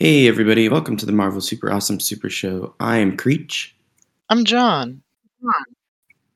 Hey 0.00 0.28
everybody, 0.28 0.68
welcome 0.68 0.96
to 0.96 1.06
the 1.06 1.12
Marvel 1.12 1.40
Super 1.40 1.72
Awesome 1.72 1.98
Super 1.98 2.30
Show. 2.30 2.74
I 2.78 2.98
am 2.98 3.16
Creech, 3.16 3.74
I'm 4.28 4.44
John. 4.44 5.02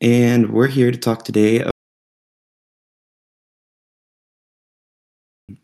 and 0.00 0.50
we're 0.50 0.66
here 0.66 0.90
to 0.90 0.98
talk 0.98 1.24
today. 1.24 1.60
ab- 1.60 1.70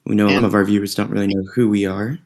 We 0.06 0.14
know 0.14 0.28
some 0.28 0.44
of 0.44 0.54
our 0.54 0.64
viewers 0.64 0.94
don't 0.94 1.10
really 1.10 1.26
know 1.26 1.42
who 1.54 1.68
we 1.68 1.86
are, 1.86 2.18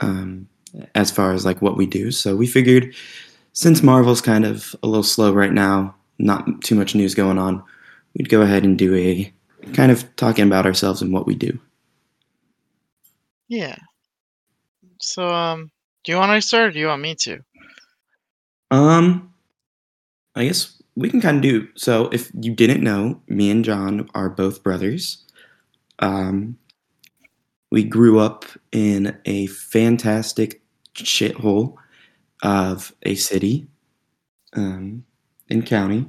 um, 0.00 0.48
as 0.94 1.10
far 1.10 1.32
as 1.32 1.44
like 1.46 1.62
what 1.62 1.76
we 1.78 1.86
do. 1.86 2.10
So 2.10 2.36
we 2.36 2.46
figured, 2.46 2.94
since 3.54 3.82
Marvel's 3.82 4.20
kind 4.20 4.44
of 4.44 4.76
a 4.82 4.86
little 4.86 5.02
slow 5.02 5.32
right 5.32 5.52
now, 5.52 5.94
not 6.18 6.60
too 6.62 6.74
much 6.74 6.94
news 6.94 7.14
going 7.14 7.38
on, 7.38 7.62
we'd 8.14 8.28
go 8.28 8.42
ahead 8.42 8.64
and 8.64 8.76
do 8.78 8.94
a 8.94 9.32
kind 9.72 9.90
of 9.90 10.14
talking 10.16 10.46
about 10.46 10.66
ourselves 10.66 11.00
and 11.00 11.12
what 11.12 11.26
we 11.26 11.34
do. 11.34 11.58
Yeah. 13.52 13.76
So, 14.98 15.28
um, 15.28 15.70
do 16.04 16.12
you 16.12 16.16
want 16.16 16.32
to 16.32 16.40
start 16.40 16.68
or 16.68 16.70
do 16.70 16.78
you 16.78 16.86
want 16.86 17.02
me 17.02 17.14
to? 17.16 17.40
Um, 18.70 19.34
I 20.34 20.46
guess 20.46 20.82
we 20.96 21.10
can 21.10 21.20
kind 21.20 21.36
of 21.36 21.42
do. 21.42 21.68
So, 21.74 22.08
if 22.12 22.30
you 22.32 22.54
didn't 22.54 22.82
know, 22.82 23.20
me 23.28 23.50
and 23.50 23.62
John 23.62 24.08
are 24.14 24.30
both 24.30 24.62
brothers. 24.62 25.26
Um, 25.98 26.56
we 27.70 27.84
grew 27.84 28.18
up 28.18 28.46
in 28.72 29.18
a 29.26 29.48
fantastic 29.48 30.62
shithole 30.94 31.74
of 32.42 32.94
a 33.02 33.16
city, 33.16 33.66
um, 34.54 35.04
in 35.50 35.60
county. 35.60 36.08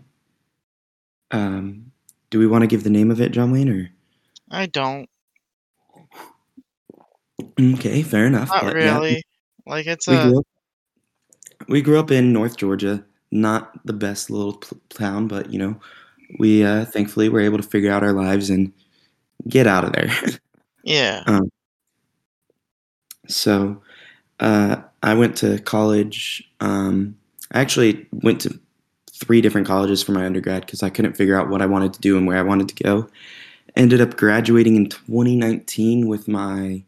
Um, 1.31 1.91
do 2.29 2.39
we 2.39 2.47
want 2.47 2.61
to 2.61 2.67
give 2.67 2.85
the 2.85 2.89
name 2.89 3.11
of 3.11 3.19
it, 3.19 3.33
John 3.33 3.51
Wayne, 3.51 3.67
or 3.67 3.89
I 4.49 4.65
don't. 4.67 5.09
Okay, 7.59 8.03
fair 8.03 8.25
enough. 8.25 8.49
Not 8.49 8.63
but 8.63 8.75
yeah, 8.75 8.95
really. 8.95 9.23
Like, 9.65 9.87
it's 9.87 10.07
we 10.07 10.15
a. 10.15 10.23
grew 10.23 10.39
up. 10.39 10.45
We 11.67 11.81
grew 11.81 11.99
up 11.99 12.11
in 12.11 12.33
North 12.33 12.57
Georgia, 12.57 13.03
not 13.31 13.71
the 13.85 13.93
best 13.93 14.29
little 14.29 14.57
pl- 14.57 14.79
town, 14.89 15.27
but 15.27 15.51
you 15.51 15.59
know, 15.59 15.79
we 16.39 16.63
uh, 16.63 16.85
thankfully 16.85 17.29
were 17.29 17.39
able 17.39 17.57
to 17.57 17.63
figure 17.63 17.91
out 17.91 18.03
our 18.03 18.13
lives 18.13 18.49
and 18.49 18.73
get 19.47 19.67
out 19.67 19.83
of 19.83 19.93
there. 19.93 20.11
Yeah. 20.85 21.23
Um, 21.27 21.49
so, 23.29 23.81
uh, 24.41 24.81
I 25.01 25.13
went 25.13 25.37
to 25.37 25.59
college. 25.59 26.43
Um, 26.59 27.17
I 27.51 27.61
actually 27.61 28.05
went 28.11 28.41
to 28.41 28.59
three 29.13 29.41
different 29.41 29.67
colleges 29.67 30.03
for 30.03 30.11
my 30.11 30.25
undergrad 30.25 30.65
because 30.65 30.83
I 30.83 30.89
couldn't 30.89 31.13
figure 31.13 31.39
out 31.39 31.49
what 31.49 31.61
I 31.61 31.65
wanted 31.65 31.93
to 31.93 32.01
do 32.01 32.17
and 32.17 32.27
where 32.27 32.37
I 32.37 32.41
wanted 32.41 32.67
to 32.69 32.83
go. 32.83 33.07
Ended 33.75 34.01
up 34.01 34.17
graduating 34.17 34.75
in 34.75 34.89
2019 34.89 36.07
with 36.07 36.27
my 36.27 36.83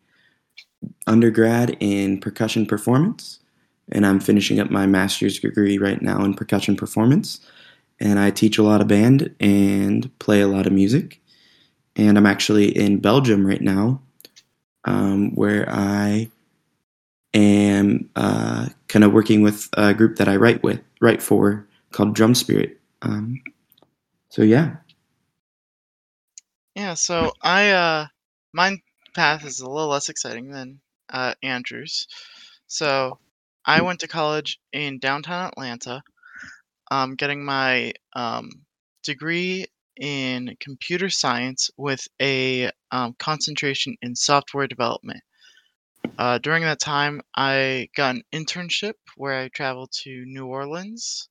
undergrad 1.08 1.78
in 1.80 2.20
percussion 2.20 2.66
performance, 2.66 3.40
and 3.92 4.06
I'm 4.06 4.20
finishing 4.20 4.60
up 4.60 4.72
my 4.72 4.86
master's 4.86 5.40
degree 5.40 5.78
right 5.78 6.02
now 6.02 6.24
in 6.24 6.34
percussion 6.34 6.76
performance. 6.76 7.40
And 8.00 8.20
I 8.20 8.32
teach 8.32 8.58
a 8.58 8.64
lot 8.64 8.82
of 8.82 8.88
band 8.88 9.34
and 9.40 10.18
play 10.20 10.42
a 10.42 10.48
lot 10.48 10.68
of 10.68 10.74
music. 10.74 11.22
And 11.96 12.18
I'm 12.18 12.26
actually 12.26 12.76
in 12.78 13.00
Belgium 13.00 13.46
right 13.48 13.62
now, 13.62 14.02
um, 14.84 15.34
where 15.36 15.70
I 15.70 16.30
am 17.34 18.10
uh, 18.16 18.70
kind 18.88 19.06
of 19.06 19.14
working 19.14 19.42
with 19.42 19.70
a 19.74 19.94
group 19.94 20.18
that 20.18 20.28
I 20.28 20.36
write 20.36 20.64
with, 20.64 20.82
write 21.00 21.22
for, 21.22 21.68
called 21.92 22.16
Drum 22.16 22.36
Spirit. 22.36 22.80
Um, 23.02 23.42
so 24.30 24.42
yeah, 24.42 24.76
Yeah. 26.76 26.94
So, 26.96 27.32
I, 27.42 27.72
uh, 27.72 28.08
my 28.54 28.78
path 29.16 29.46
is 29.46 29.62
a 29.62 29.70
little 29.70 29.90
less 29.90 30.10
exciting 30.10 30.52
than, 30.52 30.82
uh, 31.10 31.34
Andrew's. 31.44 32.08
So, 32.68 33.20
I 33.66 33.82
went 33.82 34.02
to 34.02 34.08
college 34.08 34.60
in 34.74 35.00
downtown 35.00 35.48
Atlanta, 35.48 36.04
um, 36.92 37.16
getting 37.16 37.46
my, 37.46 37.94
um, 38.14 38.50
degree 39.04 39.68
in 39.98 40.56
computer 40.60 41.10
science 41.10 41.72
with 41.78 42.08
a, 42.22 42.72
um, 42.92 43.16
concentration 43.20 43.98
in 44.02 44.16
software 44.16 44.68
development. 44.68 45.22
Uh, 46.18 46.38
during 46.40 46.64
that 46.64 46.80
time, 46.80 47.22
I 47.36 47.90
got 47.96 48.16
an 48.16 48.24
internship 48.34 48.94
where 49.18 49.38
I 49.40 49.50
traveled 49.50 49.92
to 50.04 50.26
New 50.26 50.46
Orleans. 50.48 51.28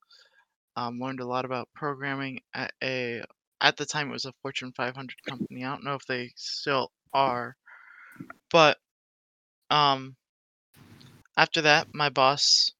Um, 0.75 0.99
learned 0.99 1.21
a 1.21 1.25
lot 1.27 1.45
about 1.45 1.69
programming 1.73 2.41
at 2.53 2.73
a 2.83 3.23
at 3.61 3.77
the 3.77 3.85
time 3.85 4.09
it 4.09 4.13
was 4.13 4.25
a 4.25 4.33
Fortune 4.41 4.73
500 4.75 5.15
company. 5.27 5.63
I 5.65 5.69
don't 5.69 5.83
know 5.85 5.95
if 5.95 6.05
they 6.05 6.33
still 6.35 6.91
are, 7.13 7.55
but 8.55 8.77
um, 9.69 10.15
after 11.35 11.61
that, 11.63 11.89
my 11.93 12.07
boss, 12.07 12.71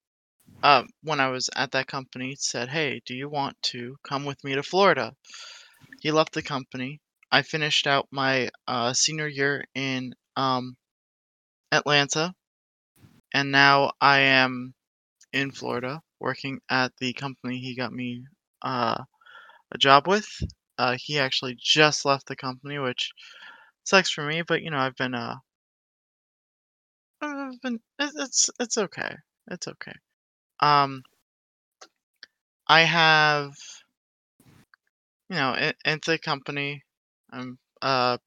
uh, 0.63 0.83
when 1.03 1.19
I 1.19 1.27
was 1.27 1.49
at 1.53 1.71
that 1.71 1.87
company, 1.87 2.37
said, 2.39 2.69
"Hey, 2.69 3.01
do 3.05 3.13
you 3.13 3.27
want 3.27 3.61
to 3.73 3.97
come 4.01 4.23
with 4.23 4.41
me 4.45 4.55
to 4.55 4.63
Florida?" 4.63 5.17
He 5.99 6.13
left 6.13 6.31
the 6.31 6.41
company. 6.41 7.01
I 7.29 7.41
finished 7.41 7.87
out 7.87 8.07
my 8.09 8.51
uh, 8.65 8.93
senior 8.93 9.27
year 9.27 9.65
in 9.75 10.15
um, 10.37 10.77
Atlanta, 11.73 12.33
and 13.33 13.51
now 13.51 13.91
I 13.99 14.19
am 14.19 14.75
in 15.33 15.51
Florida 15.51 16.01
working 16.21 16.61
at 16.69 16.93
the 16.99 17.13
company 17.13 17.59
he 17.59 17.75
got 17.75 17.91
me 17.91 18.23
uh, 18.61 19.03
a 19.71 19.77
job 19.77 20.07
with. 20.07 20.27
Uh, 20.77 20.97
he 20.99 21.19
actually 21.19 21.57
just 21.59 22.05
left 22.05 22.27
the 22.27 22.37
company, 22.37 22.79
which 22.79 23.11
sucks 23.83 24.11
for 24.11 24.25
me, 24.25 24.41
but 24.41 24.61
you 24.61 24.71
know 24.71 24.79
I've 24.79 24.95
been 24.95 25.15
uh 25.15 25.35
been 27.61 27.79
it's 27.99 28.49
it's 28.59 28.77
okay. 28.77 29.15
It's 29.47 29.67
okay. 29.67 29.93
Um, 30.61 31.03
I 32.67 32.81
have 32.81 33.53
you 35.29 35.35
know 35.35 35.53
in, 35.55 35.73
into 35.85 36.11
the 36.11 36.19
company. 36.19 36.83
I'm 37.31 37.57
a 37.81 38.19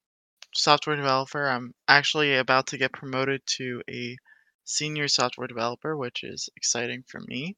software 0.55 0.97
developer. 0.97 1.49
I'm 1.49 1.75
actually 1.89 2.37
about 2.37 2.69
to 2.69 2.79
get 2.79 2.93
promoted 2.93 3.43
to 3.59 3.83
a 3.91 4.17
senior 4.65 5.09
software 5.09 5.49
developer, 5.49 5.97
which 5.97 6.25
is 6.25 6.49
exciting 6.57 7.05
for 7.09 7.21
me. 7.21 7.57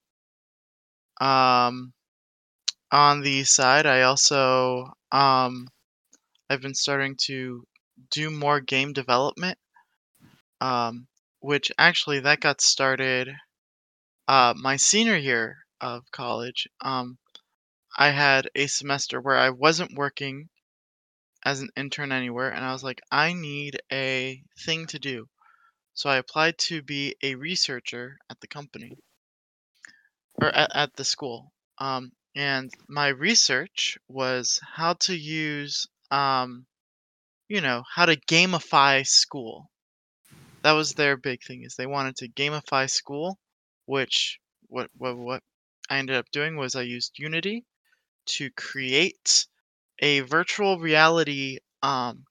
Um, 1.21 1.93
on 2.93 3.21
the 3.23 3.45
side, 3.45 3.87
I 3.87 4.03
also 4.03 4.93
um 5.13 5.69
I've 6.49 6.63
been 6.63 6.75
starting 6.75 7.17
to 7.27 7.65
do 8.11 8.31
more 8.31 8.61
game 8.61 8.93
development. 8.93 9.59
Um, 10.61 11.07
which 11.41 11.73
actually 11.79 12.21
that 12.21 12.41
got 12.41 12.61
started 12.61 13.29
uh 14.29 14.55
my 14.57 14.77
senior 14.77 15.17
year 15.17 15.59
of 15.81 16.11
college. 16.11 16.67
Um, 16.81 17.19
I 17.99 18.11
had 18.11 18.51
a 18.55 18.67
semester 18.67 19.21
where 19.21 19.37
I 19.37 19.51
wasn't 19.51 19.97
working 19.97 20.49
as 21.45 21.61
an 21.61 21.71
intern 21.77 22.13
anywhere, 22.13 22.51
and 22.51 22.65
I 22.65 22.73
was 22.73 22.83
like, 22.83 23.03
I 23.11 23.35
need 23.35 23.81
a 23.93 24.43
thing 24.65 24.87
to 24.89 24.99
do. 24.99 25.29
So 25.95 26.11
I 26.11 26.17
applied 26.17 26.59
to 26.69 26.83
be 26.83 27.17
a 27.23 27.35
researcher 27.37 28.19
at 28.31 28.41
the 28.41 28.49
company 28.49 28.99
or 30.35 30.49
at, 30.49 30.71
at 30.75 30.97
the 30.97 31.05
school. 31.05 31.53
Um, 31.79 32.13
and 32.35 32.71
my 32.89 33.09
research 33.09 33.99
was 34.09 34.61
how 34.75 34.95
to 34.95 35.15
use, 35.15 35.87
um, 36.11 36.67
you 37.49 37.61
know, 37.61 37.85
how 37.95 38.07
to 38.07 38.17
gamify 38.17 39.07
school. 39.07 39.71
That 40.63 40.73
was 40.73 40.95
their 40.95 41.19
big 41.19 41.43
thing 41.43 41.65
is 41.65 41.75
they 41.77 41.87
wanted 41.87 42.17
to 42.17 42.29
gamify 42.29 42.89
school, 42.89 43.39
which 43.85 44.41
what 44.69 44.91
what 44.95 45.19
what 45.19 45.43
I 45.91 45.99
ended 45.99 46.17
up 46.17 46.31
doing 46.31 46.57
was 46.57 46.75
I 46.75 46.81
used 46.83 47.19
Unity 47.19 47.67
to 48.27 48.51
create 48.53 49.49
a 50.01 50.21
virtual 50.21 50.79
reality 50.79 51.59
um 51.83 52.27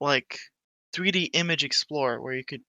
like 0.00 0.38
3D 0.92 1.24
image 1.34 1.64
explorer 1.64 2.20
where 2.20 2.34
you 2.34 2.44
could 2.44 2.62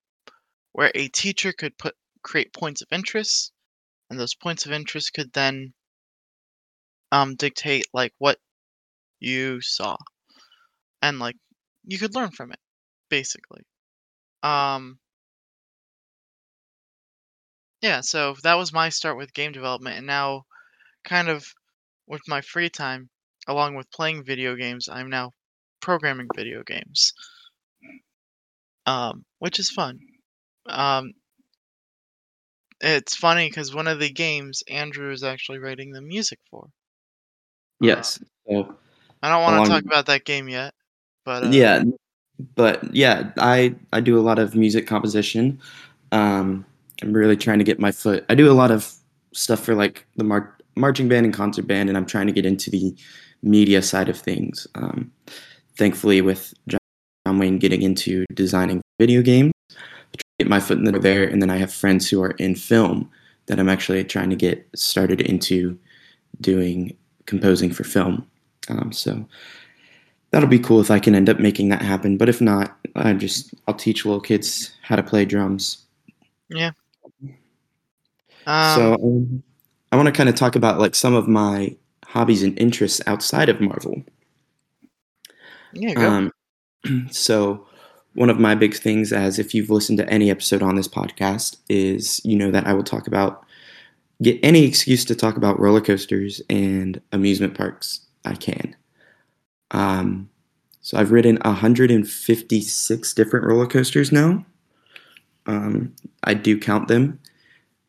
where 0.73 0.91
a 0.95 1.07
teacher 1.09 1.53
could 1.53 1.77
put 1.77 1.95
create 2.23 2.53
points 2.53 2.81
of 2.81 2.87
interest 2.91 3.53
and 4.09 4.19
those 4.19 4.35
points 4.35 4.65
of 4.65 4.71
interest 4.73 5.13
could 5.13 5.33
then 5.33 5.73
um 7.11 7.35
dictate 7.35 7.85
like 7.93 8.13
what 8.17 8.39
you 9.19 9.61
saw. 9.61 9.97
And 11.01 11.19
like 11.19 11.37
you 11.85 11.97
could 11.97 12.15
learn 12.15 12.31
from 12.31 12.51
it 12.51 12.59
basically 13.09 13.63
um 14.45 14.99
yeah 17.81 18.01
so 18.01 18.35
that 18.43 18.55
was 18.55 18.73
my 18.73 18.89
start 18.89 19.17
with 19.17 19.33
game 19.33 19.51
development 19.51 19.97
and 19.97 20.07
now 20.07 20.43
kind 21.03 21.29
of 21.29 21.45
with 22.07 22.21
my 22.27 22.41
free 22.41 22.69
time 22.69 23.09
along 23.47 23.75
with 23.75 23.91
playing 23.91 24.23
video 24.23 24.55
games 24.55 24.89
i'm 24.89 25.09
now 25.09 25.31
programming 25.81 26.29
video 26.35 26.63
games 26.63 27.13
um 28.85 29.25
which 29.39 29.59
is 29.59 29.69
fun 29.71 29.99
um 30.67 31.13
it's 32.81 33.15
funny 33.17 33.49
because 33.49 33.75
one 33.75 33.87
of 33.87 33.99
the 33.99 34.09
games 34.09 34.63
andrew 34.69 35.11
is 35.11 35.23
actually 35.23 35.59
writing 35.59 35.91
the 35.91 36.01
music 36.01 36.39
for 36.49 36.69
yes. 37.79 38.19
So 38.47 38.77
i 39.21 39.29
don't 39.29 39.43
want 39.43 39.63
to 39.63 39.67
talk 39.67 39.83
about 39.85 40.05
that 40.07 40.25
game 40.25 40.47
yet 40.49 40.73
but 41.25 41.43
uh, 41.43 41.61
yeah, 41.61 41.83
but 42.55 42.93
yeah, 42.93 43.31
I 43.37 43.75
I 43.93 43.99
do 43.99 44.19
a 44.19 44.21
lot 44.21 44.39
of 44.39 44.55
music 44.55 44.87
composition. 44.87 45.59
Um, 46.11 46.65
I'm 47.01 47.13
really 47.13 47.37
trying 47.37 47.59
to 47.59 47.65
get 47.65 47.79
my 47.79 47.91
foot. 47.91 48.25
I 48.29 48.35
do 48.35 48.51
a 48.51 48.53
lot 48.53 48.71
of 48.71 48.93
stuff 49.33 49.59
for 49.59 49.75
like 49.75 50.05
the 50.15 50.23
mar- 50.23 50.55
marching 50.75 51.07
band 51.07 51.25
and 51.25 51.33
concert 51.33 51.67
band, 51.67 51.89
and 51.89 51.97
I'm 51.97 52.05
trying 52.05 52.27
to 52.27 52.33
get 52.33 52.45
into 52.45 52.69
the 52.69 52.95
media 53.43 53.81
side 53.81 54.09
of 54.09 54.17
things. 54.17 54.67
Um, 54.75 55.11
thankfully, 55.77 56.21
with 56.21 56.53
John 56.67 57.39
Wayne 57.39 57.59
getting 57.59 57.81
into 57.81 58.25
designing 58.33 58.81
video 58.99 59.21
games, 59.21 59.51
get 60.39 60.47
my 60.47 60.59
foot 60.59 60.77
in 60.77 60.83
the 60.83 60.91
door 60.91 61.01
there, 61.01 61.23
and 61.23 61.41
then 61.41 61.49
I 61.49 61.57
have 61.57 61.73
friends 61.73 62.09
who 62.09 62.21
are 62.21 62.31
in 62.31 62.55
film 62.55 63.09
that 63.47 63.59
I'm 63.59 63.69
actually 63.69 64.03
trying 64.03 64.29
to 64.29 64.35
get 64.35 64.67
started 64.75 65.21
into 65.21 65.77
doing 66.41 66.97
composing 67.25 67.71
for 67.71 67.83
film. 67.83 68.27
Um, 68.69 68.91
so 68.91 69.25
that'll 70.31 70.49
be 70.49 70.59
cool 70.59 70.81
if 70.81 70.91
I 70.91 70.99
can 70.99 71.15
end 71.15 71.29
up 71.29 71.39
making 71.39 71.69
that 71.69 71.81
happen. 71.81 72.17
But 72.17 72.29
if 72.29 72.41
not, 72.41 72.77
I 72.95 73.13
just 73.13 73.53
I'll 73.67 73.73
teach 73.73 74.05
little 74.05 74.21
kids 74.21 74.73
how 74.81 74.95
to 74.95 75.03
play 75.03 75.25
drums. 75.25 75.85
Yeah. 76.49 76.71
so 78.45 78.93
Um, 78.93 78.93
um, 78.93 79.43
I 79.91 79.95
want 79.95 80.07
to 80.07 80.11
kind 80.11 80.29
of 80.29 80.35
talk 80.35 80.55
about 80.55 80.79
like 80.79 80.95
some 80.95 81.13
of 81.13 81.27
my 81.27 81.75
hobbies 82.05 82.43
and 82.43 82.57
interests 82.59 83.01
outside 83.07 83.49
of 83.49 83.61
Marvel. 83.61 84.03
yeah, 85.73 85.93
go. 85.93 86.09
Um, 86.09 86.31
so 87.11 87.65
one 88.13 88.29
of 88.29 88.39
my 88.39 88.55
big 88.55 88.75
things, 88.75 89.11
as 89.11 89.39
if 89.39 89.53
you've 89.53 89.69
listened 89.69 89.97
to 89.99 90.09
any 90.09 90.29
episode 90.29 90.63
on 90.63 90.75
this 90.75 90.87
podcast, 90.87 91.57
is 91.69 92.21
you 92.23 92.35
know 92.35 92.51
that 92.51 92.67
I 92.67 92.73
will 92.73 92.83
talk 92.83 93.07
about 93.07 93.45
get 94.21 94.39
any 94.43 94.63
excuse 94.63 95.03
to 95.05 95.15
talk 95.15 95.37
about 95.37 95.59
roller 95.59 95.81
coasters 95.81 96.41
and 96.49 97.01
amusement 97.11 97.53
parks 97.53 98.01
I 98.23 98.35
can. 98.35 98.75
Um, 99.75 100.29
so 100.79 100.97
I've 100.97 101.11
ridden 101.11 101.37
156 101.43 103.13
different 103.13 103.45
roller 103.45 103.67
coasters 103.67 104.11
now. 104.11 104.45
Um, 105.47 105.93
I 106.23 106.33
do 106.33 106.57
count 106.57 106.87
them, 106.87 107.19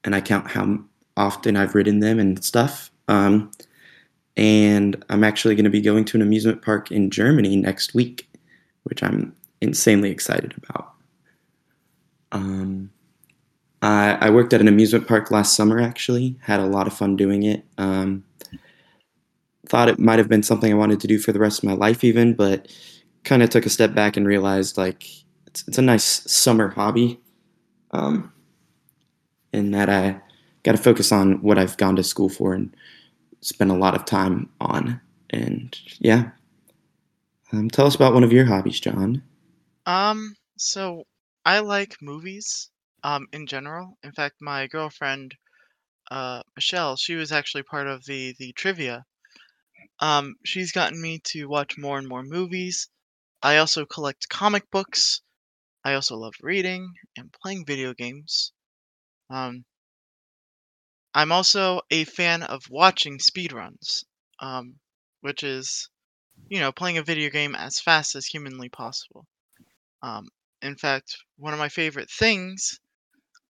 and 0.04 0.14
I 0.14 0.20
count 0.20 0.50
how 0.50 0.80
often 1.16 1.56
I've 1.56 1.74
ridden 1.74 2.00
them 2.00 2.18
and 2.18 2.44
stuff. 2.44 2.90
Um, 3.08 3.50
and 4.36 5.02
I'm 5.08 5.24
actually 5.24 5.54
going 5.54 5.64
to 5.64 5.70
be 5.70 5.80
going 5.80 6.04
to 6.06 6.16
an 6.16 6.22
amusement 6.22 6.60
park 6.60 6.90
in 6.90 7.08
Germany 7.08 7.56
next 7.56 7.94
week, 7.94 8.28
which 8.82 9.02
I'm 9.02 9.34
insanely 9.60 10.10
excited 10.10 10.54
about. 10.56 10.92
Um, 12.32 12.90
I, 13.80 14.18
I 14.20 14.30
worked 14.30 14.52
at 14.52 14.60
an 14.60 14.68
amusement 14.68 15.06
park 15.06 15.30
last 15.30 15.54
summer, 15.54 15.80
actually, 15.80 16.36
had 16.42 16.60
a 16.60 16.66
lot 16.66 16.88
of 16.88 16.92
fun 16.92 17.16
doing 17.16 17.44
it. 17.44 17.64
Um, 17.78 18.24
thought 19.68 19.88
it 19.88 19.98
might 19.98 20.18
have 20.18 20.28
been 20.28 20.42
something 20.42 20.72
I 20.72 20.76
wanted 20.76 21.00
to 21.00 21.06
do 21.06 21.18
for 21.18 21.32
the 21.32 21.38
rest 21.38 21.58
of 21.58 21.64
my 21.64 21.74
life, 21.74 22.04
even, 22.04 22.34
but 22.34 22.68
kind 23.24 23.42
of 23.42 23.50
took 23.50 23.66
a 23.66 23.70
step 23.70 23.94
back 23.94 24.16
and 24.16 24.26
realized 24.26 24.76
like 24.76 25.04
it's, 25.46 25.66
it's 25.66 25.78
a 25.78 25.82
nice 25.82 26.04
summer 26.04 26.68
hobby. 26.68 27.20
Um, 27.90 28.32
in 29.52 29.70
that 29.70 29.88
I 29.88 30.20
got 30.62 30.72
to 30.72 30.82
focus 30.82 31.12
on 31.12 31.42
what 31.42 31.58
I've 31.58 31.76
gone 31.76 31.96
to 31.96 32.04
school 32.04 32.28
for 32.28 32.52
and 32.52 32.74
spend 33.40 33.70
a 33.70 33.74
lot 33.74 33.94
of 33.94 34.04
time 34.04 34.50
on. 34.60 35.00
And 35.30 35.76
yeah, 35.98 36.30
um, 37.52 37.70
tell 37.70 37.86
us 37.86 37.94
about 37.94 38.14
one 38.14 38.24
of 38.24 38.32
your 38.32 38.44
hobbies, 38.44 38.80
John. 38.80 39.22
Um, 39.86 40.34
so 40.58 41.04
I 41.44 41.60
like 41.60 41.96
movies, 42.02 42.70
um, 43.02 43.26
in 43.32 43.46
general. 43.46 43.96
In 44.02 44.12
fact, 44.12 44.36
my 44.40 44.66
girlfriend, 44.66 45.34
uh, 46.10 46.42
Michelle, 46.54 46.96
she 46.96 47.14
was 47.14 47.32
actually 47.32 47.62
part 47.62 47.86
of 47.86 48.04
the 48.04 48.34
the 48.38 48.52
trivia. 48.52 49.04
Um, 50.00 50.37
she's 50.44 50.72
gotten 50.72 51.00
me 51.00 51.20
to 51.26 51.46
watch 51.46 51.78
more 51.78 51.98
and 51.98 52.08
more 52.08 52.22
movies. 52.22 52.88
I 53.43 53.58
also 53.58 53.87
collect 53.87 54.28
comic 54.28 54.70
books. 54.70 55.22
I 55.84 55.94
also 55.94 56.16
love 56.16 56.34
reading 56.40 56.94
and 57.16 57.32
playing 57.32 57.64
video 57.66 57.94
games. 57.94 58.52
Um, 59.31 59.64
I'm 61.14 61.32
also 61.32 61.81
a 61.90 62.04
fan 62.04 62.43
of 62.43 62.69
watching 62.69 63.19
speedruns, 63.19 64.04
um, 64.38 64.81
which 65.22 65.43
is, 65.43 65.88
you 66.49 66.60
know, 66.60 66.72
playing 66.72 66.99
a 66.99 67.02
video 67.02 67.31
game 67.31 67.54
as 67.54 67.81
fast 67.81 68.14
as 68.14 68.26
humanly 68.26 68.69
possible. 68.69 69.26
Um, 70.02 70.28
in 70.60 70.76
fact, 70.76 71.16
one 71.37 71.54
of 71.54 71.58
my 71.58 71.69
favorite 71.70 72.10
things 72.10 72.81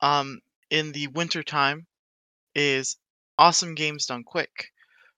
um, 0.00 0.40
in 0.70 0.92
the 0.92 1.08
winter 1.08 1.42
time 1.42 1.86
is 2.54 2.96
Awesome 3.38 3.74
Games 3.74 4.06
Done 4.06 4.24
Quick, 4.24 4.72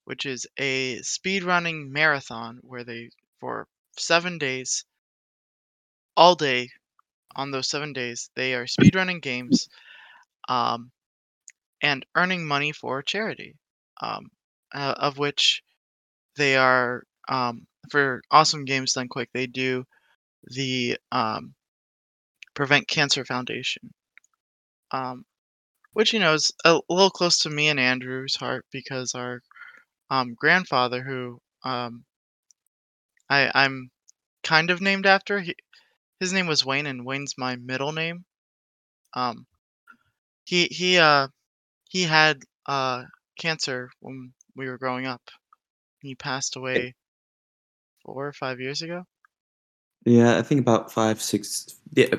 which 0.08 0.24
is 0.24 0.46
a 0.56 0.96
speedrunning 1.00 1.90
marathon 1.90 2.58
where 2.62 2.82
they, 2.82 3.10
for 3.40 3.68
seven 3.98 4.38
days, 4.38 4.86
all 6.16 6.34
day 6.34 6.70
on 7.36 7.50
those 7.50 7.68
seven 7.68 7.92
days, 7.92 8.30
they 8.34 8.54
are 8.54 8.64
speedrunning 8.64 9.20
games 9.20 9.68
um, 10.48 10.90
and 11.82 12.06
earning 12.16 12.46
money 12.46 12.72
for 12.72 13.02
charity, 13.02 13.54
um, 14.00 14.30
uh, 14.74 14.94
of 14.96 15.18
which 15.18 15.62
they 16.36 16.56
are, 16.56 17.02
um, 17.28 17.66
for 17.90 18.22
Awesome 18.30 18.64
Games 18.64 18.94
Done 18.94 19.08
Quick, 19.08 19.28
they 19.34 19.46
do 19.46 19.84
the 20.44 20.96
um, 21.12 21.54
Prevent 22.54 22.88
Cancer 22.88 23.26
Foundation. 23.26 23.92
Um, 24.90 25.26
which 25.92 26.12
you 26.12 26.20
know 26.20 26.32
is 26.34 26.50
a 26.64 26.80
little 26.88 27.10
close 27.10 27.38
to 27.40 27.50
me 27.50 27.68
and 27.68 27.80
Andrew's 27.80 28.36
heart 28.36 28.64
because 28.72 29.14
our 29.14 29.42
um, 30.10 30.34
grandfather, 30.34 31.02
who 31.02 31.40
um, 31.64 32.04
I, 33.30 33.50
I'm 33.54 33.90
kind 34.42 34.70
of 34.70 34.80
named 34.80 35.06
after, 35.06 35.40
he, 35.40 35.54
his 36.20 36.32
name 36.32 36.46
was 36.46 36.64
Wayne, 36.64 36.86
and 36.86 37.04
Wayne's 37.06 37.34
my 37.38 37.56
middle 37.56 37.92
name. 37.92 38.24
Um, 39.14 39.46
he 40.44 40.64
he 40.66 40.98
uh 40.98 41.28
he 41.90 42.02
had 42.04 42.40
uh 42.66 43.04
cancer 43.38 43.90
when 44.00 44.32
we 44.56 44.66
were 44.66 44.78
growing 44.78 45.06
up. 45.06 45.22
He 46.00 46.14
passed 46.14 46.56
away 46.56 46.94
four 48.04 48.26
or 48.26 48.32
five 48.32 48.60
years 48.60 48.82
ago. 48.82 49.04
Yeah, 50.04 50.38
I 50.38 50.42
think 50.42 50.60
about 50.60 50.92
five, 50.92 51.20
six. 51.20 51.76
Yeah, 51.92 52.14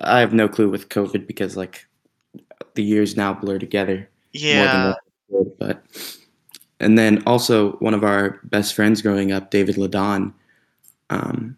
I 0.00 0.20
have 0.20 0.32
no 0.32 0.48
clue 0.48 0.68
with 0.68 0.88
COVID 0.88 1.26
because 1.26 1.56
like 1.56 1.86
the 2.74 2.82
years 2.82 3.16
now 3.16 3.34
blur 3.34 3.58
together 3.58 4.08
more 4.50 4.68
than 4.68 4.82
Yeah, 4.82 4.84
what 4.84 4.98
they 5.30 5.44
did, 5.44 5.58
But 5.58 6.17
and 6.80 6.98
then 6.98 7.22
also 7.26 7.72
one 7.72 7.94
of 7.94 8.04
our 8.04 8.40
best 8.44 8.74
friends 8.74 9.02
growing 9.02 9.32
up, 9.32 9.50
David 9.50 9.76
Ladon. 9.76 10.32
Um, 11.10 11.56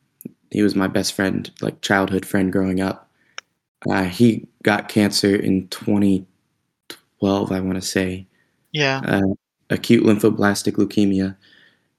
he 0.51 0.63
was 0.63 0.75
my 0.75 0.89
best 0.89 1.13
friend, 1.13 1.51
like 1.61 1.81
childhood 1.83 2.25
friend 2.25 2.53
growing 2.53 2.81
up. 2.81 3.09
Uh, 3.89 4.05
he 4.05 4.47
got 4.63 4.89
cancer 4.89 5.35
in 5.35 5.69
2012, 5.69 7.53
I 7.53 7.61
want 7.61 7.77
to 7.77 7.87
say, 7.87 8.27
yeah, 8.73 9.01
uh, 9.05 9.35
acute 9.71 10.05
lymphoblastic 10.05 10.75
leukemia. 10.75 11.37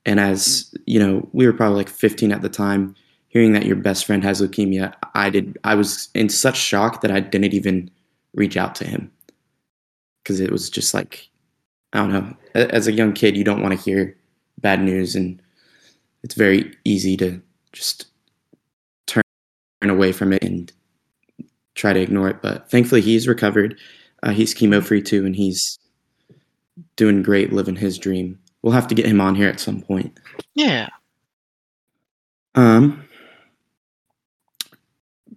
And 0.06 0.20
as 0.20 0.74
you 0.86 1.00
know, 1.00 1.28
we 1.34 1.46
were 1.46 1.54
probably 1.54 1.78
like 1.78 1.90
15 1.90 2.32
at 2.32 2.42
the 2.42 2.50
time. 2.50 2.96
Hearing 3.30 3.54
that 3.54 3.66
your 3.66 3.78
best 3.78 4.06
friend 4.06 4.24
has 4.24 4.42
leukemia, 4.42 4.94
I 5.16 5.30
did. 5.30 5.58
I 5.64 5.76
was 5.76 6.10
in 6.14 6.28
such 6.28 6.58
shock 6.58 7.02
that 7.02 7.12
I 7.12 7.22
didn't 7.22 7.54
even 7.54 7.90
reach 8.34 8.58
out 8.58 8.76
to 8.76 8.86
him 8.86 9.12
because 10.22 10.40
it 10.40 10.52
was 10.52 10.70
just 10.70 10.94
like 10.94 11.31
I 11.94 12.00
don't 12.00 12.12
know. 12.12 12.36
As 12.56 12.88
a 12.88 12.94
young 12.94 13.14
kid, 13.14 13.36
you 13.36 13.44
don't 13.44 13.62
want 13.62 13.78
to 13.78 13.84
hear 13.84 14.16
bad 14.60 14.82
news, 14.82 15.16
and 15.16 15.42
it's 16.24 16.36
very 16.36 16.74
easy 16.86 17.18
to 17.18 17.42
just 17.74 18.08
turn 19.08 19.24
away 19.84 20.12
from 20.12 20.34
it 20.34 20.44
and 20.44 20.72
try 21.76 21.94
to 21.94 22.00
ignore 22.00 22.30
it. 22.30 22.42
But 22.42 22.70
thankfully, 22.70 23.02
he's 23.02 23.28
recovered. 23.28 23.78
Uh, 24.24 24.32
he's 24.32 24.54
chemo 24.54 24.84
free 24.84 25.02
too, 25.02 25.26
and 25.26 25.36
he's 25.36 25.80
doing 26.96 27.24
great, 27.24 27.52
living 27.52 27.76
his 27.76 27.98
dream. 27.98 28.40
We'll 28.62 28.74
have 28.74 28.88
to 28.88 28.96
get 28.96 29.06
him 29.06 29.20
on 29.20 29.36
here 29.36 29.50
at 29.50 29.60
some 29.60 29.82
point. 29.82 30.20
yeah. 30.54 30.90
Um, 32.54 33.08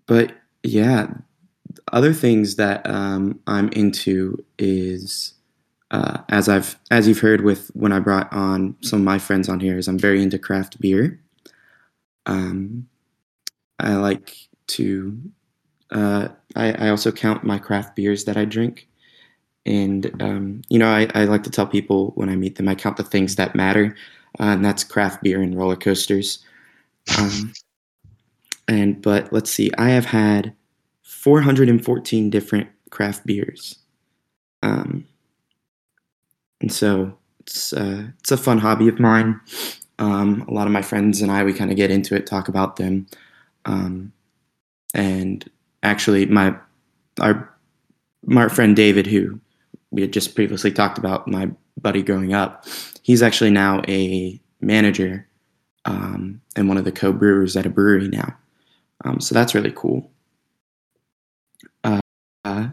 but 0.07 0.33
yeah, 0.63 1.09
other 1.93 2.13
things 2.13 2.57
that 2.57 2.89
um, 2.89 3.41
I'm 3.47 3.69
into 3.71 4.45
is 4.59 5.35
uh, 5.95 6.19
as 6.29 6.49
I've 6.49 6.77
as 6.91 7.07
you've 7.07 7.21
heard 7.21 7.43
with 7.43 7.69
when 7.75 7.93
I 7.93 8.01
brought 8.01 8.33
on 8.33 8.75
some 8.81 8.99
of 8.99 9.05
my 9.05 9.21
friends 9.21 9.49
on 9.49 9.61
here 9.61 9.79
is 9.79 9.87
I'm 9.87 9.99
very 9.99 10.21
into 10.21 10.41
craft 10.41 10.81
beer. 10.81 11.21
Um, 12.27 12.89
I 13.79 13.95
like 13.95 14.37
to. 14.69 15.17
Uh, 15.93 16.29
I, 16.57 16.73
I 16.73 16.89
also 16.89 17.13
count 17.13 17.45
my 17.45 17.59
craft 17.59 17.95
beers 17.95 18.25
that 18.25 18.37
I 18.37 18.45
drink, 18.45 18.89
and 19.65 20.11
um, 20.21 20.63
you 20.69 20.81
know 20.81 20.89
I, 20.89 21.09
I 21.15 21.27
like 21.27 21.45
to 21.45 21.51
tell 21.51 21.67
people 21.69 22.11
when 22.17 22.29
I 22.29 22.35
meet 22.35 22.57
them 22.57 22.69
I 22.69 22.75
count 22.75 22.97
the 22.97 23.05
things 23.05 23.37
that 23.37 23.55
matter, 23.55 23.95
uh, 24.41 24.47
and 24.47 24.65
that's 24.65 24.83
craft 24.83 25.23
beer 25.23 25.41
and 25.43 25.57
roller 25.57 25.77
coasters. 25.77 26.45
Um, 27.17 27.53
and 28.67 29.01
but 29.01 29.33
let's 29.33 29.51
see, 29.51 29.71
I 29.79 29.91
have 29.91 30.07
had 30.07 30.57
414 31.03 32.31
different 32.31 32.69
craft 32.91 33.25
beers. 33.27 33.79
Um, 34.61 35.07
and 36.64 36.73
so 36.73 37.14
it's 37.40 37.75
uh, 37.75 38.06
it's 38.21 38.33
a 38.33 38.38
fun 38.38 38.56
hobby 38.56 38.88
of 38.88 38.99
mine. 38.99 39.38
Um, 39.99 40.47
a 40.49 40.50
lot 40.54 40.66
of 40.66 40.73
my 40.73 40.80
friends 40.80 41.21
and 41.21 41.30
I 41.30 41.44
we 41.44 41.52
kind 41.52 41.71
of 41.71 41.76
get 41.76 41.90
into 41.90 42.14
it, 42.14 42.26
talk 42.26 42.49
about 42.49 42.76
them. 42.76 43.06
Um, 43.66 44.14
and 44.94 45.47
actually, 45.83 46.25
my 46.25 46.56
our 47.21 47.54
my 48.25 48.49
friend 48.49 48.75
David, 48.75 49.06
who 49.06 49.38
we 49.90 50.00
had 50.00 50.11
just 50.14 50.35
previously 50.35 50.73
talked 50.73 50.97
about, 50.97 51.28
my 51.28 51.50
buddy 51.78 52.02
growing 52.02 52.33
up, 52.33 52.64
he's 53.02 53.23
actually 53.23 53.50
now 53.50 53.83
a 53.87 54.40
manager 54.62 55.28
um, 55.85 56.40
and 56.56 56.66
one 56.66 56.78
of 56.78 56.87
the 56.87 56.92
co-brewers 56.92 57.59
at 57.59 57.66
a 57.66 57.71
brewery 57.71 58.09
now. 58.09 58.35
Um, 59.04 59.21
so 59.21 59.35
that's 59.35 59.54
really 59.54 59.73
cool. 59.76 60.11
Uh, 61.85 62.00
uh, 62.47 62.68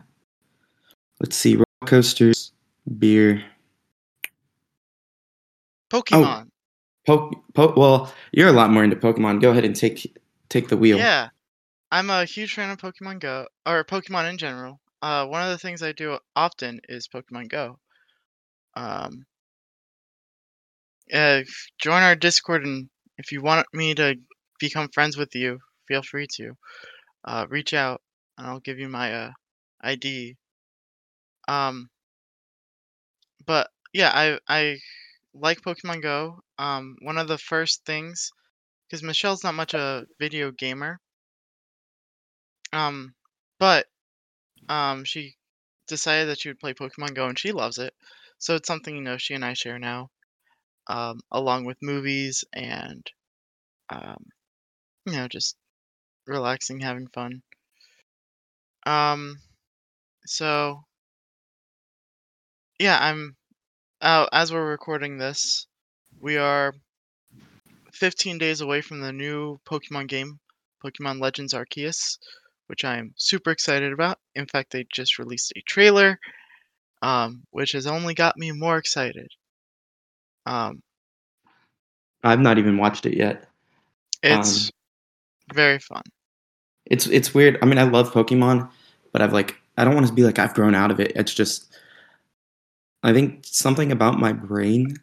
let's 1.19 1.35
see, 1.35 1.55
roller 1.55 1.65
coasters, 1.85 2.53
beer. 2.97 3.43
Pokemon. 5.91 6.49
Po- 7.05 7.31
po- 7.53 7.73
well, 7.75 8.13
you're 8.31 8.49
a 8.49 8.53
lot 8.53 8.69
more 8.71 8.83
into 8.83 8.95
Pokemon. 8.95 9.41
Go 9.41 9.51
ahead 9.51 9.65
and 9.65 9.75
take 9.75 10.15
take 10.49 10.69
the 10.69 10.77
wheel. 10.77 10.97
Yeah, 10.97 11.29
I'm 11.91 12.09
a 12.09 12.25
huge 12.25 12.53
fan 12.55 12.71
of 12.71 12.79
Pokemon 12.79 13.19
Go 13.19 13.47
or 13.65 13.83
Pokemon 13.85 14.29
in 14.29 14.37
general. 14.37 14.81
Uh, 15.01 15.27
one 15.27 15.43
of 15.43 15.49
the 15.49 15.57
things 15.59 15.83
I 15.83 15.93
do 15.93 16.19
often 16.35 16.81
is 16.89 17.07
Pokemon 17.07 17.49
Go. 17.49 17.79
Um, 18.75 19.25
uh, 21.13 21.41
join 21.79 22.03
our 22.03 22.15
Discord, 22.15 22.65
and 22.65 22.89
if 23.17 23.31
you 23.31 23.41
want 23.41 23.67
me 23.73 23.93
to 23.95 24.15
become 24.59 24.89
friends 24.93 25.17
with 25.17 25.33
you, 25.35 25.59
feel 25.87 26.01
free 26.03 26.27
to 26.35 26.53
uh, 27.25 27.47
reach 27.49 27.73
out, 27.73 28.01
and 28.37 28.47
I'll 28.47 28.59
give 28.59 28.79
you 28.79 28.89
my 28.89 29.13
uh, 29.13 29.31
ID. 29.81 30.37
Um, 31.47 31.89
but 33.45 33.69
yeah, 33.93 34.11
I 34.13 34.39
I 34.47 34.79
like 35.33 35.61
Pokemon 35.61 36.01
Go. 36.01 36.43
Um, 36.57 36.97
one 37.01 37.17
of 37.17 37.27
the 37.27 37.37
first 37.37 37.85
things, 37.85 38.31
because 38.87 39.03
Michelle's 39.03 39.43
not 39.43 39.55
much 39.55 39.73
a 39.73 40.05
video 40.19 40.51
gamer. 40.51 40.99
Um, 42.73 43.15
but 43.59 43.87
um, 44.69 45.05
she 45.05 45.35
decided 45.87 46.29
that 46.29 46.39
she 46.39 46.49
would 46.49 46.59
play 46.59 46.73
Pokemon 46.73 47.15
Go, 47.15 47.27
and 47.27 47.39
she 47.39 47.51
loves 47.51 47.77
it. 47.77 47.95
So 48.39 48.55
it's 48.55 48.67
something 48.67 48.95
you 48.95 49.01
know 49.01 49.17
she 49.17 49.33
and 49.35 49.45
I 49.45 49.53
share 49.53 49.79
now, 49.79 50.09
um, 50.87 51.21
along 51.31 51.65
with 51.65 51.77
movies 51.81 52.45
and 52.53 53.05
um, 53.89 54.25
you 55.05 55.13
know 55.13 55.27
just 55.27 55.57
relaxing, 56.27 56.81
having 56.81 57.07
fun. 57.07 57.43
Um, 58.85 59.37
so 60.25 60.85
yeah, 62.79 62.97
I'm. 62.99 63.35
Uh, 64.01 64.25
as 64.31 64.51
we're 64.51 64.67
recording 64.69 65.17
this, 65.17 65.67
we 66.19 66.35
are 66.37 66.73
15 67.93 68.37
days 68.39 68.61
away 68.61 68.81
from 68.81 68.99
the 69.01 69.11
new 69.11 69.59
Pokemon 69.65 70.07
game, 70.07 70.39
Pokemon 70.83 71.21
Legends 71.21 71.53
Arceus, 71.53 72.17
which 72.67 72.83
I 72.83 72.97
am 72.97 73.13
super 73.15 73.51
excited 73.51 73.93
about. 73.93 74.17
In 74.33 74.47
fact, 74.47 74.71
they 74.71 74.85
just 74.91 75.19
released 75.19 75.53
a 75.55 75.61
trailer, 75.61 76.19
um, 77.01 77.43
which 77.51 77.73
has 77.73 77.85
only 77.87 78.13
got 78.15 78.37
me 78.37 78.51
more 78.51 78.77
excited. 78.77 79.27
Um, 80.45 80.81
I've 82.23 82.39
not 82.39 82.57
even 82.57 82.77
watched 82.77 83.05
it 83.05 83.15
yet. 83.17 83.47
it's 84.23 84.71
Um, 85.51 85.55
very 85.55 85.79
fun. 85.79 86.03
It's 86.85 87.07
it's 87.07 87.33
weird. 87.33 87.57
I 87.61 87.65
mean, 87.65 87.77
I 87.77 87.83
love 87.83 88.11
Pokemon, 88.11 88.69
but 89.11 89.21
I've 89.21 89.33
like 89.33 89.55
I 89.77 89.83
don't 89.83 89.95
want 89.95 90.07
to 90.07 90.13
be 90.13 90.23
like 90.23 90.39
I've 90.39 90.53
grown 90.53 90.75
out 90.75 90.91
of 90.91 90.99
it. 90.99 91.11
It's 91.15 91.33
just 91.33 91.73
I 93.03 93.13
think 93.13 93.41
something 93.45 93.91
about 93.91 94.19
my 94.19 94.31
brain, 94.33 94.95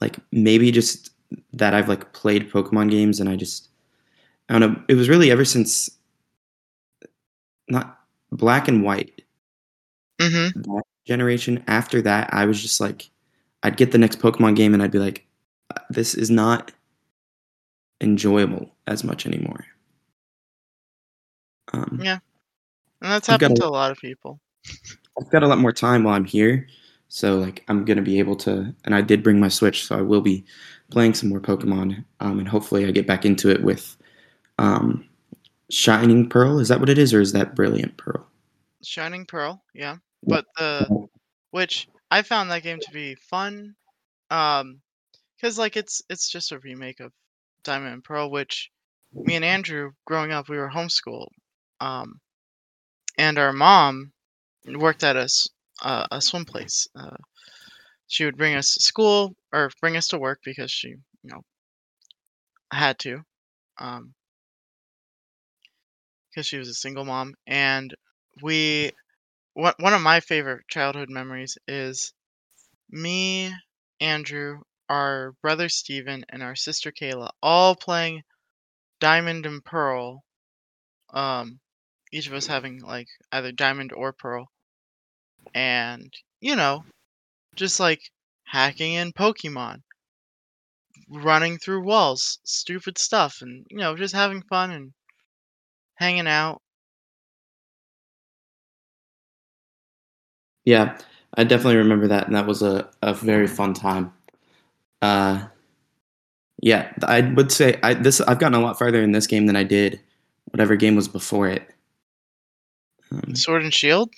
like 0.00 0.16
maybe 0.32 0.70
just 0.70 1.10
that 1.52 1.74
I've 1.74 1.88
like 1.88 2.12
played 2.12 2.50
Pokemon 2.50 2.90
games 2.90 3.20
and 3.20 3.28
I 3.28 3.36
just 3.36 3.68
I 4.48 4.58
don't 4.58 4.60
know. 4.74 4.82
It 4.88 4.94
was 4.94 5.08
really 5.08 5.30
ever 5.30 5.44
since 5.44 5.90
not 7.68 8.00
Black 8.32 8.68
and 8.68 8.82
White 8.82 9.22
hmm 10.20 10.48
that 10.54 10.82
generation. 11.06 11.62
After 11.66 12.00
that, 12.02 12.32
I 12.32 12.46
was 12.46 12.60
just 12.60 12.80
like 12.80 13.10
I'd 13.62 13.76
get 13.76 13.92
the 13.92 13.98
next 13.98 14.20
Pokemon 14.20 14.56
game 14.56 14.74
and 14.74 14.82
I'd 14.82 14.90
be 14.92 14.98
like, 14.98 15.26
this 15.90 16.14
is 16.14 16.30
not 16.30 16.72
enjoyable 18.00 18.70
as 18.86 19.02
much 19.04 19.26
anymore. 19.26 19.64
Um, 21.72 22.00
Yeah. 22.02 22.18
And 23.02 23.12
that's 23.12 23.28
I've 23.28 23.40
happened 23.40 23.56
to 23.56 23.66
a 23.66 23.68
lot 23.68 23.90
of 23.90 23.98
people. 23.98 24.40
I've 25.20 25.30
got 25.30 25.42
a 25.42 25.48
lot 25.48 25.58
more 25.58 25.72
time 25.72 26.04
while 26.04 26.14
I'm 26.14 26.24
here, 26.24 26.66
so 27.08 27.38
like 27.38 27.64
I'm 27.68 27.84
gonna 27.84 28.02
be 28.02 28.18
able 28.18 28.36
to. 28.36 28.74
And 28.84 28.94
I 28.94 29.00
did 29.00 29.22
bring 29.22 29.40
my 29.40 29.48
Switch, 29.48 29.84
so 29.86 29.96
I 29.98 30.02
will 30.02 30.20
be 30.20 30.44
playing 30.90 31.14
some 31.14 31.28
more 31.28 31.40
Pokemon, 31.40 32.04
um, 32.20 32.38
and 32.38 32.48
hopefully 32.48 32.86
I 32.86 32.90
get 32.90 33.06
back 33.06 33.24
into 33.24 33.50
it 33.50 33.62
with 33.62 33.96
um, 34.58 35.08
Shining 35.70 36.28
Pearl. 36.28 36.58
Is 36.58 36.68
that 36.68 36.80
what 36.80 36.88
it 36.88 36.98
is, 36.98 37.12
or 37.14 37.20
is 37.20 37.32
that 37.32 37.54
Brilliant 37.54 37.96
Pearl? 37.96 38.26
Shining 38.82 39.26
Pearl, 39.26 39.62
yeah. 39.74 39.96
But 40.22 40.44
the 40.56 40.88
which 41.50 41.88
I 42.10 42.22
found 42.22 42.50
that 42.50 42.62
game 42.62 42.78
to 42.80 42.90
be 42.92 43.14
fun, 43.14 43.74
um, 44.30 44.80
because 45.36 45.58
like 45.58 45.76
it's 45.76 46.02
it's 46.08 46.30
just 46.30 46.52
a 46.52 46.58
remake 46.60 47.00
of 47.00 47.12
Diamond 47.64 47.94
and 47.94 48.04
Pearl, 48.04 48.30
which 48.30 48.70
me 49.12 49.34
and 49.36 49.44
Andrew 49.44 49.92
growing 50.06 50.32
up 50.32 50.48
we 50.48 50.56
were 50.56 50.70
homeschooled, 50.70 51.28
um, 51.80 52.20
and 53.18 53.38
our 53.38 53.52
mom 53.52 54.12
worked 54.66 55.04
at 55.04 55.16
a 55.16 55.22
s- 55.22 55.48
uh, 55.82 56.06
a 56.10 56.20
swim 56.20 56.44
place. 56.44 56.86
Uh, 56.96 57.16
she 58.08 58.24
would 58.24 58.36
bring 58.36 58.54
us 58.54 58.74
to 58.74 58.82
school 58.82 59.36
or 59.52 59.70
bring 59.80 59.96
us 59.96 60.08
to 60.08 60.18
work 60.18 60.40
because 60.44 60.70
she 60.72 60.88
you 60.88 60.98
know 61.24 61.42
had 62.72 62.98
to, 63.00 63.22
um, 63.78 64.14
because 66.30 66.46
she 66.46 66.56
was 66.58 66.68
a 66.68 66.74
single 66.74 67.04
mom, 67.04 67.34
and 67.48 67.94
we 68.40 68.92
one 69.54 69.74
one 69.80 69.94
of 69.94 70.02
my 70.02 70.20
favorite 70.20 70.66
childhood 70.68 71.10
memories 71.10 71.58
is 71.68 72.12
me, 72.90 73.54
Andrew, 74.00 74.60
our 74.88 75.32
brother 75.42 75.68
Steven, 75.68 76.24
and 76.30 76.42
our 76.42 76.56
sister 76.56 76.92
Kayla 76.92 77.30
all 77.42 77.76
playing 77.76 78.22
Diamond 79.00 79.46
and 79.46 79.64
Pearl. 79.64 80.24
Um, 81.10 81.60
each 82.12 82.26
of 82.28 82.34
us 82.34 82.46
having 82.46 82.80
like 82.82 83.08
either 83.32 83.52
Diamond 83.52 83.92
or 83.92 84.12
Pearl, 84.12 84.50
and 85.54 86.12
you 86.40 86.56
know, 86.56 86.84
just 87.54 87.80
like 87.80 88.00
hacking 88.44 88.94
in 88.94 89.12
Pokemon, 89.12 89.82
running 91.08 91.58
through 91.58 91.82
walls, 91.82 92.38
stupid 92.44 92.98
stuff, 92.98 93.38
and 93.42 93.66
you 93.70 93.78
know, 93.78 93.96
just 93.96 94.14
having 94.14 94.42
fun 94.42 94.70
and 94.70 94.92
hanging 95.94 96.28
out. 96.28 96.60
Yeah, 100.64 100.98
I 101.34 101.44
definitely 101.44 101.76
remember 101.76 102.08
that, 102.08 102.26
and 102.26 102.34
that 102.34 102.46
was 102.46 102.62
a, 102.62 102.90
a 103.02 103.14
very 103.14 103.46
fun 103.46 103.72
time. 103.74 104.12
Uh, 105.00 105.46
yeah, 106.62 106.92
I 107.02 107.20
would 107.20 107.52
say 107.52 107.78
I 107.82 107.94
this 107.94 108.20
I've 108.20 108.38
gotten 108.38 108.58
a 108.58 108.62
lot 108.62 108.78
farther 108.78 109.02
in 109.02 109.12
this 109.12 109.26
game 109.26 109.46
than 109.46 109.56
I 109.56 109.62
did 109.62 110.00
whatever 110.46 110.76
game 110.76 110.96
was 110.96 111.08
before 111.08 111.48
it. 111.48 111.68
Um, 113.12 113.34
Sword 113.34 113.62
and 113.62 113.74
Shield. 113.74 114.10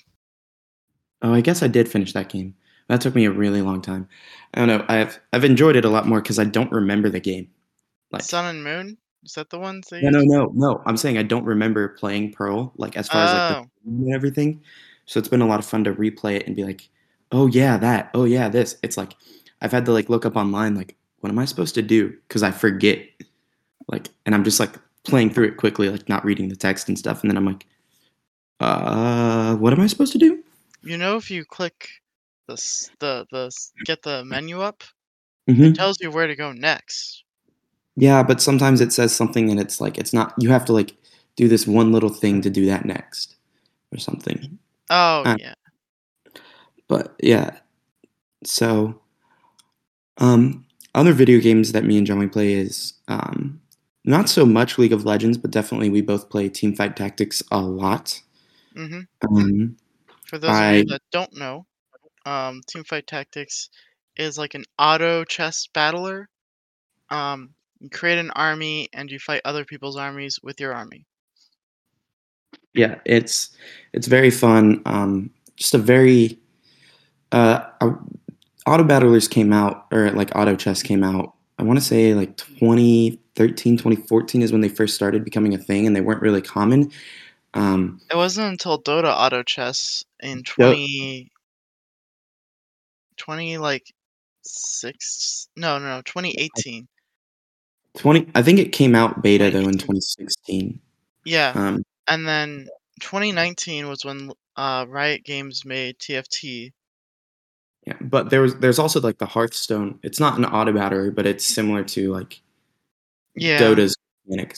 Oh, 1.21 1.33
I 1.33 1.41
guess 1.41 1.61
I 1.61 1.67
did 1.67 1.89
finish 1.89 2.13
that 2.13 2.29
game. 2.29 2.55
That 2.87 3.01
took 3.01 3.13
me 3.13 3.25
a 3.25 3.31
really 3.31 3.61
long 3.61 3.81
time. 3.81 4.07
I 4.53 4.59
don't 4.59 4.67
know. 4.67 4.85
I've 4.87 5.19
I've 5.31 5.45
enjoyed 5.45 5.75
it 5.75 5.85
a 5.85 5.89
lot 5.89 6.07
more 6.07 6.21
because 6.21 6.39
I 6.39 6.45
don't 6.45 6.71
remember 6.71 7.09
the 7.09 7.19
game. 7.19 7.49
Like 8.11 8.23
Sun 8.23 8.45
and 8.45 8.63
Moon. 8.63 8.97
Is 9.23 9.33
that 9.33 9.49
the 9.49 9.59
ones 9.59 9.87
that 9.89 10.01
no, 10.01 10.09
no, 10.09 10.21
no, 10.23 10.51
no. 10.55 10.81
I'm 10.85 10.97
saying 10.97 11.17
I 11.17 11.23
don't 11.23 11.43
remember 11.43 11.89
playing 11.89 12.31
Pearl 12.31 12.71
like 12.77 12.97
as 12.97 13.07
far 13.09 13.25
as 13.25 13.33
like 13.33 13.57
Oh, 13.57 13.69
the 13.85 14.05
and 14.05 14.13
everything. 14.13 14.61
So 15.05 15.19
it's 15.19 15.27
been 15.27 15.41
a 15.41 15.47
lot 15.47 15.59
of 15.59 15.65
fun 15.65 15.83
to 15.83 15.93
replay 15.93 16.35
it 16.35 16.47
and 16.47 16.55
be 16.55 16.63
like, 16.63 16.89
oh 17.31 17.47
yeah, 17.47 17.77
that. 17.77 18.09
Oh 18.13 18.23
yeah, 18.23 18.49
this. 18.49 18.77
It's 18.81 18.97
like 18.97 19.13
I've 19.61 19.71
had 19.71 19.85
to 19.85 19.91
like 19.91 20.09
look 20.09 20.25
up 20.25 20.35
online 20.35 20.75
like 20.75 20.95
what 21.19 21.29
am 21.29 21.39
I 21.39 21.45
supposed 21.45 21.75
to 21.75 21.81
do 21.81 22.09
because 22.27 22.43
I 22.43 22.51
forget. 22.51 23.05
Like, 23.87 24.07
and 24.25 24.33
I'm 24.35 24.43
just 24.43 24.59
like 24.59 24.75
playing 25.03 25.31
through 25.31 25.47
it 25.47 25.57
quickly, 25.57 25.89
like 25.89 26.07
not 26.07 26.23
reading 26.23 26.49
the 26.49 26.55
text 26.55 26.87
and 26.87 26.97
stuff, 26.97 27.21
and 27.21 27.29
then 27.29 27.37
I'm 27.37 27.45
like, 27.45 27.65
uh, 28.59 29.55
what 29.55 29.73
am 29.73 29.81
I 29.81 29.87
supposed 29.87 30.13
to 30.13 30.19
do? 30.19 30.43
You 30.81 30.97
know, 30.97 31.17
if 31.17 31.29
you 31.31 31.45
click 31.45 31.89
the 32.47 32.55
the 32.99 33.27
the 33.31 33.51
get 33.85 34.01
the 34.03 34.23
menu 34.25 34.61
up, 34.61 34.83
Mhm. 35.49 35.71
it 35.71 35.75
tells 35.75 35.97
you 36.01 36.11
where 36.11 36.27
to 36.27 36.35
go 36.35 36.51
next. 36.51 37.23
Yeah, 37.95 38.23
but 38.23 38.41
sometimes 38.41 38.81
it 38.81 38.93
says 38.93 39.15
something 39.15 39.49
and 39.49 39.59
it's 39.59 39.81
like 39.81 39.97
it's 39.97 40.13
not 40.13 40.33
you 40.37 40.49
have 40.49 40.65
to 40.65 40.73
like 40.73 40.95
do 41.35 41.47
this 41.47 41.67
one 41.67 41.91
little 41.91 42.09
thing 42.09 42.41
to 42.41 42.49
do 42.49 42.65
that 42.65 42.85
next 42.85 43.35
or 43.93 43.97
something. 43.99 44.57
Oh 44.89 45.23
Uh, 45.25 45.35
yeah. 45.39 45.53
But 46.87 47.15
yeah. 47.21 47.57
So 48.43 48.99
um 50.17 50.65
other 50.95 51.13
video 51.13 51.39
games 51.39 51.71
that 51.71 51.83
me 51.85 51.97
and 51.97 52.07
Joey 52.07 52.27
play 52.27 52.53
is 52.53 52.93
um 53.07 53.61
not 54.05 54.29
so 54.29 54.45
much 54.45 54.77
League 54.77 54.93
of 54.93 55.05
Legends, 55.05 55.37
but 55.37 55.51
definitely 55.51 55.89
we 55.89 56.01
both 56.01 56.29
play 56.29 56.49
Teamfight 56.49 56.95
Tactics 56.95 57.43
a 57.51 57.59
lot. 57.61 58.21
hmm 58.75 59.01
Um 59.29 59.77
For 60.29 60.37
those 60.37 60.59
of 60.59 60.75
you 60.75 60.85
that 60.85 61.01
don't 61.11 61.35
know, 61.35 61.65
um, 62.25 62.61
Teamfight 62.69 63.07
Tactics 63.07 63.69
is 64.15 64.37
like 64.37 64.53
an 64.53 64.65
auto 64.77 65.23
chess 65.23 65.67
battler. 65.73 66.29
Um, 67.09 67.49
you 67.79 67.89
create 67.89 68.19
an 68.19 68.29
army 68.31 68.89
and 68.93 69.09
you 69.09 69.17
fight 69.17 69.41
other 69.43 69.65
people's 69.65 69.97
armies 69.97 70.39
with 70.43 70.59
your 70.59 70.73
army. 70.73 71.05
Yeah, 72.75 72.99
it's 73.05 73.55
it's 73.93 74.05
very 74.05 74.29
fun. 74.29 74.83
Um, 74.85 75.31
just 75.55 75.73
a 75.73 75.79
very 75.79 76.37
uh, 77.31 77.65
uh, 77.81 77.93
auto 78.67 78.83
battlers 78.83 79.27
came 79.27 79.51
out 79.51 79.87
or 79.91 80.11
like 80.11 80.35
auto 80.35 80.55
chess 80.55 80.83
came 80.83 81.03
out. 81.03 81.33
I 81.57 81.63
want 81.63 81.79
to 81.79 81.85
say 81.85 82.13
like 82.13 82.37
2013, 82.37 83.77
2014 83.77 84.41
is 84.43 84.51
when 84.51 84.61
they 84.61 84.69
first 84.69 84.93
started 84.93 85.25
becoming 85.25 85.55
a 85.55 85.57
thing, 85.57 85.87
and 85.87 85.95
they 85.95 86.01
weren't 86.01 86.21
really 86.21 86.41
common. 86.41 86.91
Um, 87.53 87.99
It 88.11 88.15
wasn't 88.15 88.47
until 88.51 88.81
Dota 88.81 89.13
Auto 89.15 89.43
Chess 89.43 90.03
in 90.19 90.37
Do- 90.43 90.53
20 90.55 91.31
20 93.17 93.57
like 93.57 93.83
6 94.43 95.49
no, 95.57 95.77
no, 95.79 95.85
no, 95.97 96.01
2018. 96.03 96.87
20, 97.97 98.27
I 98.35 98.41
think 98.41 98.59
it 98.59 98.71
came 98.71 98.95
out 98.95 99.21
beta 99.21 99.49
though 99.51 99.59
in 99.67 99.73
2016. 99.77 100.79
Yeah. 101.25 101.51
Um, 101.55 101.83
And 102.07 102.27
then 102.27 102.67
2019 103.01 103.87
was 103.87 104.05
when 104.05 104.31
uh, 104.55 104.85
Riot 104.87 105.23
Games 105.23 105.65
made 105.65 105.97
TFT. 105.99 106.71
yeah, 107.87 107.95
but 108.01 108.29
there 108.29 108.41
was 108.41 108.55
there's 108.57 108.79
also 108.79 108.99
like 109.01 109.17
the 109.17 109.25
Hearthstone. 109.25 109.99
It's 110.03 110.19
not 110.19 110.37
an 110.37 110.45
auto 110.45 110.71
battler, 110.73 111.11
but 111.11 111.25
it's 111.25 111.45
similar 111.45 111.83
to 111.85 112.11
like 112.11 112.41
Yeah. 113.35 113.57
Dota's 113.57 113.95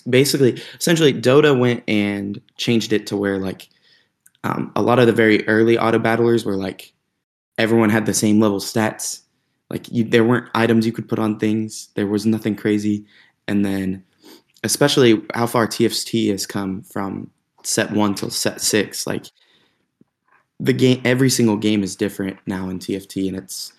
Basically, 0.09 0.61
essentially, 0.79 1.13
Dota 1.13 1.57
went 1.57 1.83
and 1.87 2.41
changed 2.57 2.93
it 2.93 3.07
to 3.07 3.17
where 3.17 3.37
like 3.37 3.69
um, 4.43 4.71
a 4.75 4.81
lot 4.81 4.99
of 4.99 5.07
the 5.07 5.13
very 5.13 5.47
early 5.47 5.77
auto 5.77 5.99
battlers 5.99 6.45
were 6.45 6.55
like 6.55 6.93
everyone 7.57 7.89
had 7.89 8.05
the 8.05 8.13
same 8.13 8.39
level 8.39 8.59
stats. 8.59 9.21
Like 9.69 9.89
you, 9.89 10.03
there 10.03 10.23
weren't 10.23 10.49
items 10.53 10.85
you 10.85 10.91
could 10.91 11.07
put 11.07 11.19
on 11.19 11.39
things. 11.39 11.89
There 11.95 12.07
was 12.07 12.25
nothing 12.25 12.55
crazy, 12.55 13.05
and 13.47 13.63
then 13.63 14.03
especially 14.63 15.21
how 15.33 15.47
far 15.47 15.67
TFT 15.67 16.29
has 16.31 16.45
come 16.45 16.83
from 16.83 17.29
set 17.63 17.91
one 17.91 18.15
till 18.15 18.29
set 18.29 18.61
six. 18.61 19.07
Like 19.07 19.27
the 20.59 20.73
game, 20.73 21.01
every 21.05 21.29
single 21.29 21.57
game 21.57 21.83
is 21.83 21.95
different 21.95 22.37
now 22.45 22.69
in 22.69 22.79
TFT, 22.79 23.27
and 23.27 23.37
it's 23.37 23.73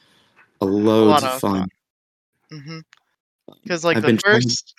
a 0.61 0.65
loads 0.65 1.23
lot 1.23 1.35
of 1.35 1.41
fun. 1.41 1.69
Because 3.63 3.85
like 3.85 3.99
I've 3.99 4.05
the 4.05 4.19
first. 4.19 4.75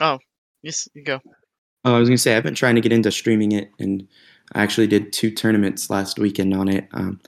Oh, 0.00 0.18
yes, 0.62 0.88
you 0.94 1.02
go. 1.02 1.20
Oh, 1.84 1.94
I 1.94 1.98
was 1.98 2.08
gonna 2.08 2.18
say 2.18 2.36
I've 2.36 2.42
been 2.42 2.54
trying 2.54 2.74
to 2.74 2.80
get 2.80 2.92
into 2.92 3.10
streaming 3.10 3.52
it, 3.52 3.70
and 3.78 4.06
I 4.52 4.62
actually 4.62 4.86
did 4.86 5.12
two 5.12 5.30
tournaments 5.30 5.90
last 5.90 6.18
weekend 6.18 6.54
on 6.54 6.68
it. 6.68 6.88
Um, 6.92 7.20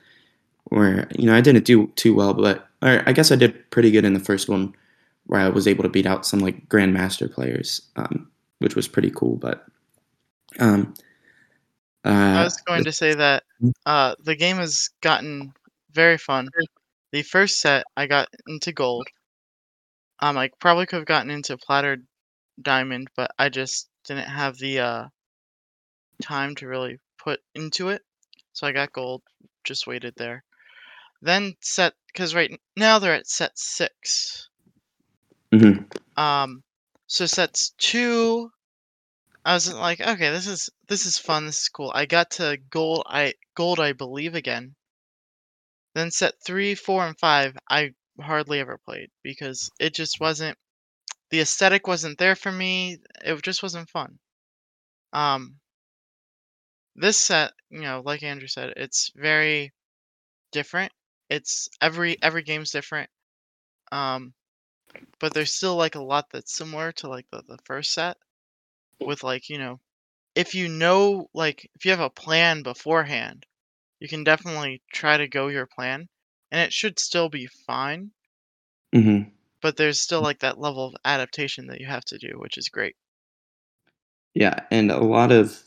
where 0.65 1.09
you 1.17 1.27
know 1.27 1.35
I 1.35 1.41
didn't 1.41 1.65
do 1.65 1.89
too 1.97 2.15
well, 2.15 2.35
but 2.35 2.67
I 2.83 3.13
guess 3.13 3.31
I 3.31 3.37
did 3.37 3.71
pretty 3.71 3.91
good 3.91 4.05
in 4.05 4.15
the 4.15 4.21
first 4.21 4.49
one, 4.49 4.75
where 5.27 5.41
I 5.41 5.49
was 5.49 5.69
able 5.69 5.83
to 5.83 5.89
beat 5.89 6.07
out 6.07 6.27
some 6.27 6.41
like 6.41 6.69
grandmaster 6.69 7.31
players, 7.31 7.83
um, 7.97 8.31
which 8.59 8.75
was 8.75 8.89
pretty 8.89 9.11
cool. 9.11 9.37
But 9.37 9.67
um, 10.59 10.95
uh, 12.05 12.09
I 12.09 12.45
was 12.45 12.57
going 12.63 12.85
to 12.85 12.93
say 12.93 13.15
that 13.15 13.43
uh, 13.85 14.15
the 14.25 14.37
game 14.37 14.57
has 14.57 14.89
gotten 15.03 15.53
very 15.93 16.19
fun. 16.19 16.49
The 17.13 17.23
first 17.23 17.61
set, 17.61 17.85
I 17.97 18.07
got 18.07 18.29
into 18.47 18.73
gold. 18.73 19.07
Um, 20.21 20.39
I 20.39 20.51
probably 20.61 20.87
could 20.87 20.97
have 20.97 21.07
gotten 21.07 21.31
into 21.31 21.57
platter 21.57 21.99
diamond, 22.61 23.09
but 23.17 23.33
I 23.39 23.49
just 23.51 23.91
didn't 24.05 24.29
have 24.29 24.57
the 24.59 24.81
uh, 24.81 25.09
time 26.23 26.55
to 26.55 26.67
really 26.67 26.99
put 27.19 27.41
into 27.55 27.91
it. 27.91 28.03
So 28.55 28.67
I 28.67 28.73
got 28.73 28.93
gold, 28.93 29.23
just 29.65 29.87
waited 29.87 30.15
there. 30.17 30.45
Then 31.23 31.57
set, 31.63 31.95
because 32.09 32.35
right 32.35 32.61
now 32.77 32.99
they're 32.99 33.15
at 33.15 33.29
set 33.29 33.59
six. 33.59 34.49
mhm. 35.53 35.85
Um, 36.17 36.63
so 37.09 37.27
sets 37.27 37.71
two, 37.77 38.53
I 39.45 39.55
was 39.55 39.73
like, 39.73 40.01
okay, 40.01 40.31
this 40.31 40.47
is 40.47 40.71
this 40.89 41.07
is 41.07 41.19
fun. 41.19 41.47
This 41.47 41.63
is 41.63 41.69
cool. 41.69 41.93
I 41.95 42.07
got 42.07 42.33
to 42.33 42.59
gold. 42.71 43.05
I 43.07 43.35
gold, 43.55 43.81
I 43.81 43.93
believe 43.93 44.35
again. 44.35 44.77
Then 45.95 46.11
set 46.11 46.43
three, 46.43 46.75
four, 46.75 47.07
and 47.07 47.17
five, 47.17 47.57
I 47.69 47.95
hardly 48.21 48.59
ever 48.59 48.77
played 48.77 49.13
because 49.23 49.71
it 49.79 49.95
just 49.95 50.19
wasn't. 50.19 50.59
The 51.31 51.41
aesthetic 51.41 51.87
wasn't 51.87 52.19
there 52.19 52.37
for 52.37 52.53
me. 52.53 52.99
It 53.25 53.43
just 53.43 53.63
wasn't 53.63 53.89
fun. 53.91 54.19
Um, 55.13 55.61
this 56.97 57.19
set, 57.19 57.53
you 57.71 57.81
know, 57.81 58.03
like 58.05 58.23
Andrew 58.23 58.49
said, 58.49 58.73
it's 58.77 59.11
very 59.17 59.73
different. 60.53 60.93
It's 61.31 61.69
every 61.81 62.17
every 62.23 62.43
game's 62.43 62.71
different. 62.71 63.11
Um, 63.93 64.35
but 65.21 65.35
there's 65.35 65.53
still 65.55 65.77
like 65.77 65.95
a 65.97 66.03
lot 66.03 66.31
that's 66.31 66.55
similar 66.57 66.93
to 66.93 67.09
like 67.09 67.27
the, 67.31 67.43
the 67.49 67.59
first 67.65 67.93
set 67.93 68.17
with 69.01 69.23
like, 69.25 69.49
you 69.49 69.59
know, 69.59 69.81
if 70.35 70.55
you 70.55 70.69
know 70.69 71.29
like 71.35 71.69
if 71.75 71.85
you 71.85 71.91
have 71.93 72.01
a 72.01 72.11
plan 72.11 72.63
beforehand, 72.63 73.47
you 74.01 74.09
can 74.09 74.25
definitely 74.25 74.83
try 74.93 75.17
to 75.17 75.29
go 75.29 75.49
your 75.49 75.67
plan 75.67 76.09
and 76.51 76.61
it 76.61 76.73
should 76.73 76.99
still 76.99 77.29
be 77.29 77.47
fine, 77.47 78.11
Mhm. 78.93 79.31
But 79.61 79.77
there's 79.77 80.01
still 80.01 80.23
like 80.23 80.41
that 80.41 80.59
level 80.59 80.87
of 80.87 80.97
adaptation 81.05 81.67
that 81.69 81.81
you 81.81 81.87
have 81.87 82.05
to 82.07 82.19
do, 82.19 82.39
which 82.39 82.59
is 82.59 82.69
great. 82.69 82.97
Yeah, 84.35 84.61
and 84.71 84.91
a 84.91 84.99
lot 85.01 85.31
of 85.33 85.63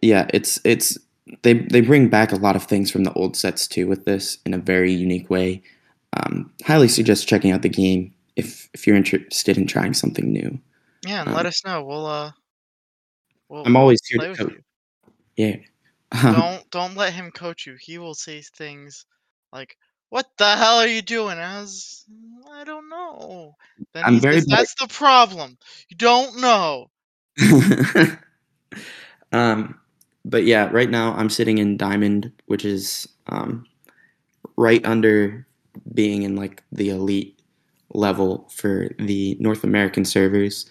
yeah, 0.00 0.28
it's 0.32 0.60
it's 0.64 0.98
they 1.42 1.54
they 1.54 1.80
bring 1.80 2.08
back 2.08 2.32
a 2.32 2.36
lot 2.36 2.56
of 2.56 2.64
things 2.64 2.90
from 2.90 3.04
the 3.04 3.12
old 3.14 3.36
sets 3.36 3.66
too 3.66 3.86
with 3.86 4.04
this 4.04 4.38
in 4.46 4.54
a 4.54 4.58
very 4.58 4.92
unique 4.92 5.30
way. 5.30 5.62
Um, 6.14 6.52
highly 6.64 6.88
suggest 6.88 7.28
checking 7.28 7.52
out 7.52 7.62
the 7.62 7.68
game 7.68 8.14
if 8.36 8.68
if 8.74 8.86
you're 8.86 8.96
interested 8.96 9.56
in 9.58 9.66
trying 9.66 9.94
something 9.94 10.32
new. 10.32 10.58
Yeah, 11.06 11.22
and 11.22 11.30
Um, 11.30 11.34
let 11.34 11.46
us 11.46 11.64
know. 11.64 11.84
We'll 11.84 12.06
uh 12.06 12.32
we'll, 13.48 13.64
I'm 13.64 13.74
we'll 13.74 13.76
always 13.76 14.00
here 14.06 14.18
to 14.20 14.26
coach. 14.36 14.38
you. 14.38 14.62
Yeah. 15.36 15.56
Um, 16.24 16.34
Don't 16.34 16.70
don't 16.70 16.94
let 16.96 17.14
him 17.14 17.30
coach 17.30 17.66
you. 17.66 17.76
He 17.80 17.98
will 17.98 18.14
say 18.14 18.42
things 18.42 19.06
like, 19.52 19.76
"What 20.12 20.28
the 20.36 20.56
hell 20.56 20.76
are 20.76 20.86
you 20.86 21.00
doing?" 21.00 21.38
I 21.38 21.62
was, 21.62 22.04
I 22.52 22.64
don't 22.64 22.90
know. 22.90 23.56
Then 23.94 24.04
I'm 24.04 24.20
very 24.20 24.34
says, 24.34 24.46
"That's 24.46 24.74
the 24.74 24.88
problem. 24.88 25.56
You 25.88 25.96
don't 25.96 26.38
know." 26.38 26.90
um, 29.32 29.80
but 30.26 30.44
yeah, 30.44 30.68
right 30.70 30.90
now 30.90 31.14
I'm 31.14 31.30
sitting 31.30 31.56
in 31.56 31.78
diamond, 31.78 32.30
which 32.44 32.66
is 32.66 33.08
um, 33.28 33.64
right 34.58 34.84
under 34.84 35.46
being 35.94 36.24
in 36.24 36.36
like 36.36 36.62
the 36.72 36.90
elite 36.90 37.40
level 37.94 38.46
for 38.54 38.90
the 38.98 39.38
North 39.40 39.64
American 39.64 40.04
servers. 40.04 40.66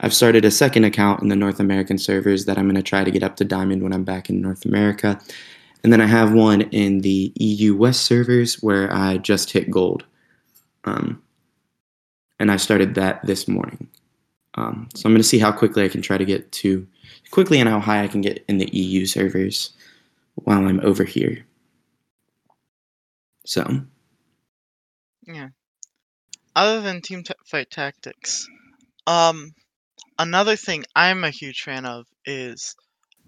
I've 0.00 0.14
started 0.14 0.46
a 0.46 0.50
second 0.50 0.84
account 0.84 1.20
in 1.20 1.28
the 1.28 1.36
North 1.36 1.60
American 1.60 1.98
servers 1.98 2.46
that 2.46 2.56
I'm 2.56 2.64
going 2.64 2.76
to 2.76 2.82
try 2.82 3.04
to 3.04 3.10
get 3.10 3.22
up 3.22 3.36
to 3.36 3.44
diamond 3.44 3.82
when 3.82 3.92
I'm 3.92 4.04
back 4.04 4.30
in 4.30 4.40
North 4.40 4.64
America. 4.64 5.20
And 5.82 5.92
then 5.92 6.00
I 6.00 6.06
have 6.06 6.32
one 6.32 6.62
in 6.62 7.00
the 7.00 7.32
EU 7.36 7.76
West 7.76 8.02
servers 8.02 8.62
where 8.62 8.92
I 8.92 9.18
just 9.18 9.52
hit 9.52 9.70
gold. 9.70 10.04
Um, 10.84 11.22
and 12.38 12.50
I 12.50 12.56
started 12.56 12.94
that 12.96 13.24
this 13.24 13.46
morning. 13.46 13.88
Um, 14.54 14.88
so 14.94 15.06
I'm 15.06 15.12
going 15.12 15.22
to 15.22 15.28
see 15.28 15.38
how 15.38 15.52
quickly 15.52 15.84
I 15.84 15.88
can 15.88 16.02
try 16.02 16.18
to 16.18 16.24
get 16.24 16.50
to 16.52 16.86
quickly 17.30 17.60
and 17.60 17.68
how 17.68 17.80
high 17.80 18.02
I 18.02 18.08
can 18.08 18.20
get 18.20 18.44
in 18.48 18.58
the 18.58 18.68
EU 18.72 19.06
servers 19.06 19.72
while 20.34 20.66
I'm 20.66 20.80
over 20.80 21.04
here. 21.04 21.44
So 23.44 23.82
Yeah. 25.26 25.48
Other 26.54 26.80
than 26.80 27.02
team 27.02 27.22
t- 27.22 27.34
fight 27.44 27.70
tactics, 27.70 28.48
um, 29.06 29.52
another 30.18 30.56
thing 30.56 30.84
I'm 30.94 31.22
a 31.24 31.30
huge 31.30 31.62
fan 31.62 31.84
of 31.84 32.06
is 32.24 32.74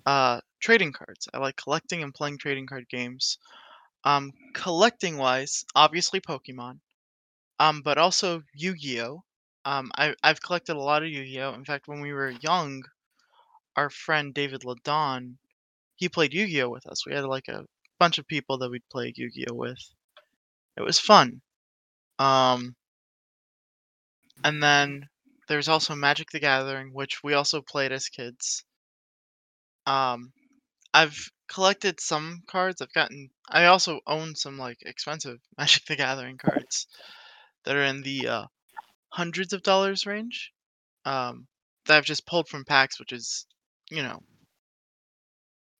uh 0.08 0.40
trading 0.60 0.92
cards. 0.92 1.28
I 1.34 1.38
like 1.38 1.56
collecting 1.56 2.02
and 2.02 2.14
playing 2.14 2.38
trading 2.38 2.66
card 2.66 2.86
games. 2.88 3.38
Um, 4.04 4.32
collecting 4.54 5.18
wise, 5.18 5.64
obviously 5.74 6.20
Pokemon. 6.20 6.80
Um, 7.60 7.82
but 7.82 7.98
also 7.98 8.42
Yu-Gi-Oh. 8.54 9.22
Um, 9.64 9.90
I 9.96 10.14
I've 10.22 10.40
collected 10.40 10.76
a 10.76 10.80
lot 10.90 11.02
of 11.02 11.10
Yu-Gi-Oh. 11.10 11.52
In 11.54 11.64
fact, 11.64 11.88
when 11.88 12.00
we 12.00 12.12
were 12.12 12.30
young, 12.30 12.82
our 13.76 13.90
friend 13.90 14.32
David 14.32 14.62
Ladon, 14.64 15.36
he 15.96 16.08
played 16.08 16.32
Yu-Gi-Oh 16.34 16.70
with 16.70 16.86
us. 16.86 17.04
We 17.06 17.14
had 17.14 17.24
like 17.24 17.48
a 17.48 17.66
bunch 17.98 18.18
of 18.18 18.26
people 18.26 18.58
that 18.58 18.70
we'd 18.70 18.88
play 18.90 19.12
Yu-Gi-Oh 19.14 19.54
with. 19.54 19.82
It 20.78 20.82
was 20.82 20.98
fun. 20.98 21.42
Um, 22.18 22.76
and 24.44 24.62
then 24.62 25.08
there's 25.48 25.68
also 25.68 25.94
Magic 25.94 26.30
the 26.30 26.40
Gathering, 26.40 26.90
which 26.94 27.22
we 27.22 27.34
also 27.34 27.60
played 27.60 27.92
as 27.92 28.08
kids. 28.08 28.64
Um, 29.88 30.32
I've 30.92 31.30
collected 31.48 32.00
some 32.00 32.42
cards. 32.46 32.82
I've 32.82 32.92
gotten. 32.92 33.30
I 33.48 33.66
also 33.66 34.00
own 34.06 34.34
some 34.36 34.58
like 34.58 34.78
expensive 34.82 35.38
Magic 35.58 35.86
the 35.86 35.96
Gathering 35.96 36.38
cards 36.38 36.86
that 37.64 37.76
are 37.76 37.84
in 37.84 38.02
the 38.02 38.28
uh, 38.28 38.46
hundreds 39.10 39.52
of 39.52 39.62
dollars 39.62 40.06
range. 40.06 40.52
Um, 41.04 41.48
that 41.86 41.96
I've 41.96 42.04
just 42.04 42.26
pulled 42.26 42.48
from 42.48 42.64
packs, 42.66 43.00
which 43.00 43.12
is, 43.12 43.46
you 43.90 44.02
know, 44.02 44.16
in 44.18 44.22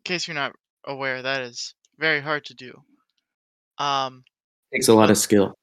case 0.05 0.27
you're 0.27 0.35
not 0.35 0.55
aware, 0.85 1.23
that 1.23 1.43
is 1.43 1.75
very 1.99 2.21
hard 2.21 2.45
to 2.47 2.55
do. 2.55 2.73
Um, 3.79 4.25
takes 4.73 4.89
a 4.89 4.95
lot 4.95 5.11
of 5.11 5.19
skill. 5.19 5.55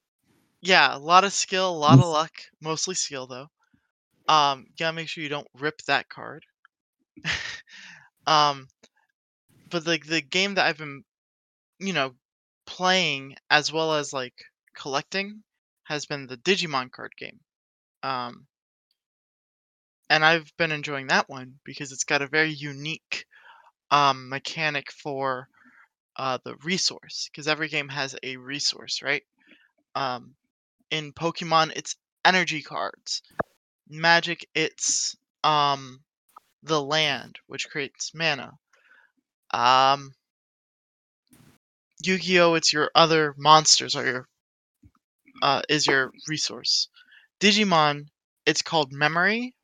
yeah, 0.62 0.96
a 0.96 0.98
lot 0.98 1.24
of 1.24 1.32
skill, 1.32 1.70
a 1.70 1.76
lot 1.76 1.98
of 1.98 2.06
luck, 2.06 2.32
mostly 2.60 2.94
skill 2.94 3.26
though. 3.26 3.48
Um, 4.32 4.66
you 4.68 4.74
gotta 4.78 4.94
make 4.94 5.08
sure 5.08 5.22
you 5.22 5.28
don't 5.30 5.48
rip 5.58 5.82
that 5.86 6.08
card. 6.08 6.44
um, 8.26 8.68
but 9.70 9.86
like 9.86 10.06
the 10.06 10.20
game 10.20 10.54
that 10.54 10.66
I've 10.66 10.78
been, 10.78 11.04
you 11.78 11.92
know, 11.92 12.14
playing 12.66 13.36
as 13.50 13.72
well 13.72 13.94
as 13.94 14.12
like 14.12 14.34
collecting 14.74 15.42
has 15.84 16.06
been 16.06 16.26
the 16.26 16.36
Digimon 16.36 16.90
card 16.90 17.12
game. 17.16 17.40
Um, 18.02 18.46
and 20.08 20.24
I've 20.24 20.52
been 20.56 20.72
enjoying 20.72 21.08
that 21.08 21.28
one 21.28 21.54
because 21.64 21.92
it's 21.92 22.04
got 22.04 22.22
a 22.22 22.28
very 22.28 22.50
unique 22.50 23.26
um, 23.90 24.28
mechanic 24.28 24.92
for 24.92 25.48
uh, 26.16 26.38
the 26.44 26.56
resource 26.64 27.28
because 27.30 27.48
every 27.48 27.68
game 27.68 27.88
has 27.88 28.16
a 28.22 28.36
resource, 28.36 29.02
right? 29.02 29.22
Um, 29.94 30.34
in 30.90 31.12
Pokemon, 31.12 31.72
it's 31.76 31.96
energy 32.24 32.62
cards. 32.62 33.22
Magic, 33.88 34.46
it's 34.54 35.16
um, 35.44 36.00
the 36.66 36.82
land, 36.82 37.38
which 37.46 37.68
creates 37.68 38.12
mana. 38.14 38.52
Um, 39.52 40.12
Yu-Gi-Oh, 42.02 42.54
it's 42.54 42.72
your 42.72 42.90
other 42.94 43.34
monsters 43.38 43.94
or 43.94 44.04
your 44.04 44.28
uh, 45.42 45.62
is 45.68 45.86
your 45.86 46.12
resource. 46.28 46.88
Digimon, 47.40 48.06
it's 48.46 48.62
called 48.62 48.92
memory, 48.92 49.54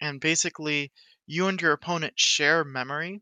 and 0.00 0.20
basically 0.20 0.92
you 1.26 1.46
and 1.46 1.60
your 1.60 1.72
opponent 1.72 2.18
share 2.18 2.64
memory. 2.64 3.20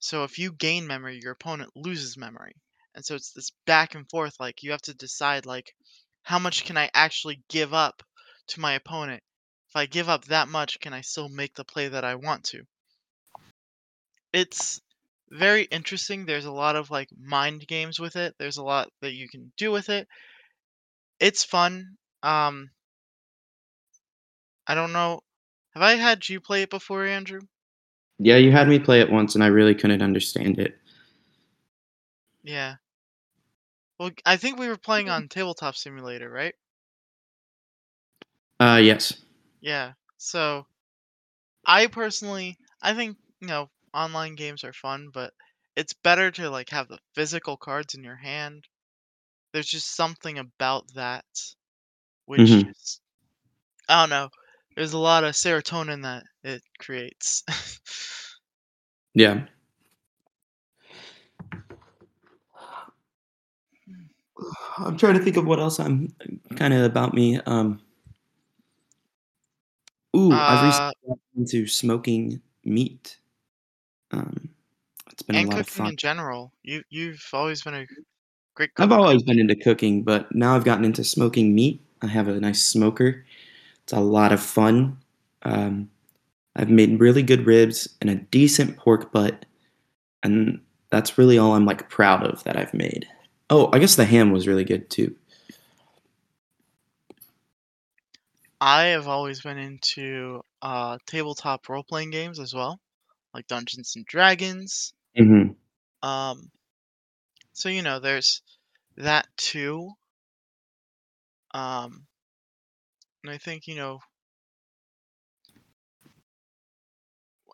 So 0.00 0.24
if 0.24 0.38
you 0.38 0.52
gain 0.52 0.86
memory, 0.86 1.20
your 1.22 1.32
opponent 1.32 1.70
loses 1.76 2.16
memory. 2.16 2.54
And 2.94 3.04
so 3.04 3.14
it's 3.14 3.32
this 3.32 3.52
back 3.66 3.94
and 3.94 4.08
forth 4.10 4.34
like 4.40 4.62
you 4.62 4.72
have 4.72 4.82
to 4.82 4.94
decide 4.94 5.46
like 5.46 5.74
how 6.22 6.38
much 6.38 6.64
can 6.64 6.76
I 6.76 6.90
actually 6.94 7.42
give 7.48 7.72
up 7.72 8.02
to 8.48 8.60
my 8.60 8.74
opponent? 8.74 9.22
If 9.72 9.76
I 9.76 9.86
give 9.86 10.10
up 10.10 10.26
that 10.26 10.48
much, 10.48 10.80
can 10.80 10.92
I 10.92 11.00
still 11.00 11.30
make 11.30 11.54
the 11.54 11.64
play 11.64 11.88
that 11.88 12.04
I 12.04 12.16
want 12.16 12.44
to? 12.44 12.62
It's 14.30 14.82
very 15.30 15.62
interesting. 15.62 16.26
There's 16.26 16.44
a 16.44 16.52
lot 16.52 16.76
of 16.76 16.90
like 16.90 17.08
mind 17.18 17.66
games 17.66 17.98
with 17.98 18.16
it. 18.16 18.34
There's 18.38 18.58
a 18.58 18.62
lot 18.62 18.90
that 19.00 19.14
you 19.14 19.30
can 19.30 19.50
do 19.56 19.72
with 19.72 19.88
it. 19.88 20.06
It's 21.20 21.42
fun. 21.42 21.96
Um 22.22 22.68
I 24.66 24.74
don't 24.74 24.92
know. 24.92 25.22
Have 25.70 25.82
I 25.82 25.94
had 25.94 26.28
you 26.28 26.38
play 26.38 26.60
it 26.60 26.70
before, 26.70 27.06
Andrew? 27.06 27.40
Yeah, 28.18 28.36
you 28.36 28.52
had 28.52 28.68
me 28.68 28.78
play 28.78 29.00
it 29.00 29.10
once, 29.10 29.36
and 29.36 29.42
I 29.42 29.46
really 29.46 29.74
couldn't 29.74 30.02
understand 30.02 30.58
it. 30.58 30.78
Yeah. 32.42 32.74
Well, 33.98 34.10
I 34.26 34.36
think 34.36 34.58
we 34.58 34.68
were 34.68 34.76
playing 34.76 35.08
on 35.08 35.28
Tabletop 35.28 35.76
Simulator, 35.76 36.28
right? 36.28 36.54
Uh, 38.60 38.76
yes. 38.82 39.14
Yeah. 39.62 39.94
So, 40.18 40.66
I 41.66 41.88
personally, 41.88 42.56
I 42.82 42.94
think 42.94 43.18
you 43.40 43.48
know, 43.48 43.68
online 43.92 44.36
games 44.36 44.62
are 44.62 44.72
fun, 44.72 45.08
but 45.12 45.34
it's 45.74 45.92
better 45.92 46.30
to 46.30 46.50
like 46.50 46.70
have 46.70 46.86
the 46.88 47.00
physical 47.14 47.56
cards 47.56 47.94
in 47.94 48.04
your 48.04 48.14
hand. 48.16 48.68
There's 49.52 49.68
just 49.68 49.94
something 49.96 50.38
about 50.38 50.92
that 50.94 51.26
which 52.26 52.40
Mhm. 52.42 52.66
just 52.66 53.00
I 53.88 54.02
don't 54.02 54.10
know. 54.10 54.30
There's 54.76 54.92
a 54.94 54.98
lot 54.98 55.24
of 55.24 55.34
serotonin 55.34 56.02
that 56.02 56.24
it 56.44 56.62
creates. 56.78 57.44
Yeah. 59.14 59.44
I'm 64.78 64.96
trying 64.96 65.14
to 65.14 65.20
think 65.20 65.36
of 65.36 65.46
what 65.46 65.58
else 65.60 65.78
I'm 65.78 66.14
kind 66.56 66.74
of 66.74 66.82
about 66.84 67.14
me. 67.14 67.38
Um, 67.46 67.80
ooh, 70.16 70.32
I've 70.32 70.64
recently 70.64 70.88
uh, 70.88 71.08
gotten 71.08 71.20
into 71.36 71.66
smoking 71.66 72.40
meat. 72.64 73.18
Um, 74.10 74.50
it's 75.10 75.22
been 75.22 75.36
a 75.36 75.44
lot 75.44 75.60
of 75.60 75.66
cooking 75.66 75.84
fun. 75.84 75.90
in 75.90 75.96
general. 75.96 76.52
You 76.62 76.82
you've 76.90 77.26
always 77.32 77.62
been 77.62 77.74
a 77.74 77.86
great 78.54 78.74
Cook. 78.74 78.84
I've 78.84 78.92
always 78.92 79.22
been 79.22 79.38
into 79.38 79.56
cooking, 79.56 80.02
but 80.02 80.34
now 80.34 80.54
I've 80.54 80.64
gotten 80.64 80.84
into 80.84 81.04
smoking 81.04 81.54
meat. 81.54 81.82
I 82.02 82.06
have 82.06 82.28
a 82.28 82.40
nice 82.40 82.62
smoker. 82.62 83.24
It's 83.84 83.92
a 83.92 84.00
lot 84.00 84.32
of 84.32 84.40
fun. 84.40 84.98
Um, 85.42 85.90
I've 86.54 86.70
made 86.70 87.00
really 87.00 87.22
good 87.22 87.46
ribs 87.46 87.88
and 88.00 88.10
a 88.10 88.16
decent 88.16 88.76
pork 88.76 89.12
butt, 89.12 89.46
and 90.22 90.60
that's 90.90 91.16
really 91.18 91.38
all 91.38 91.54
I'm 91.54 91.66
like 91.66 91.88
proud 91.88 92.24
of 92.24 92.44
that 92.44 92.56
I've 92.56 92.74
made. 92.74 93.06
Oh, 93.50 93.70
I 93.72 93.78
guess 93.78 93.96
the 93.96 94.04
ham 94.04 94.32
was 94.32 94.46
really 94.46 94.64
good 94.64 94.90
too. 94.90 95.14
I 98.62 98.84
have 98.84 99.08
always 99.08 99.42
been 99.42 99.58
into 99.58 100.42
uh, 100.62 100.96
tabletop 101.06 101.68
role 101.68 101.84
playing 101.84 102.12
games 102.12 102.38
as 102.40 102.54
well, 102.54 102.80
like 103.34 103.46
Dungeons 103.46 103.96
and 103.96 104.06
Dragons. 104.06 104.94
hmm 105.16 105.54
Um, 106.02 106.50
so 107.54 107.70
you 107.70 107.80
know, 107.80 107.98
there's 107.98 108.42
that 108.96 109.26
too. 109.38 109.92
Um, 111.54 112.06
and 113.24 113.32
I 113.32 113.38
think 113.38 113.66
you 113.66 113.74
know, 113.74 114.00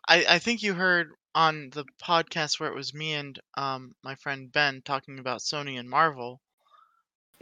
I 0.09 0.25
I 0.25 0.39
think 0.39 0.61
you 0.61 0.73
heard 0.73 1.13
on 1.33 1.69
the 1.69 1.85
podcast 2.03 2.59
where 2.59 2.69
it 2.69 2.75
was 2.75 2.93
me 2.93 3.13
and 3.13 3.39
um 3.55 3.95
my 4.03 4.15
friend 4.15 4.51
Ben 4.51 4.81
talking 4.81 5.19
about 5.19 5.39
Sony 5.39 5.79
and 5.79 5.89
Marvel. 5.89 6.41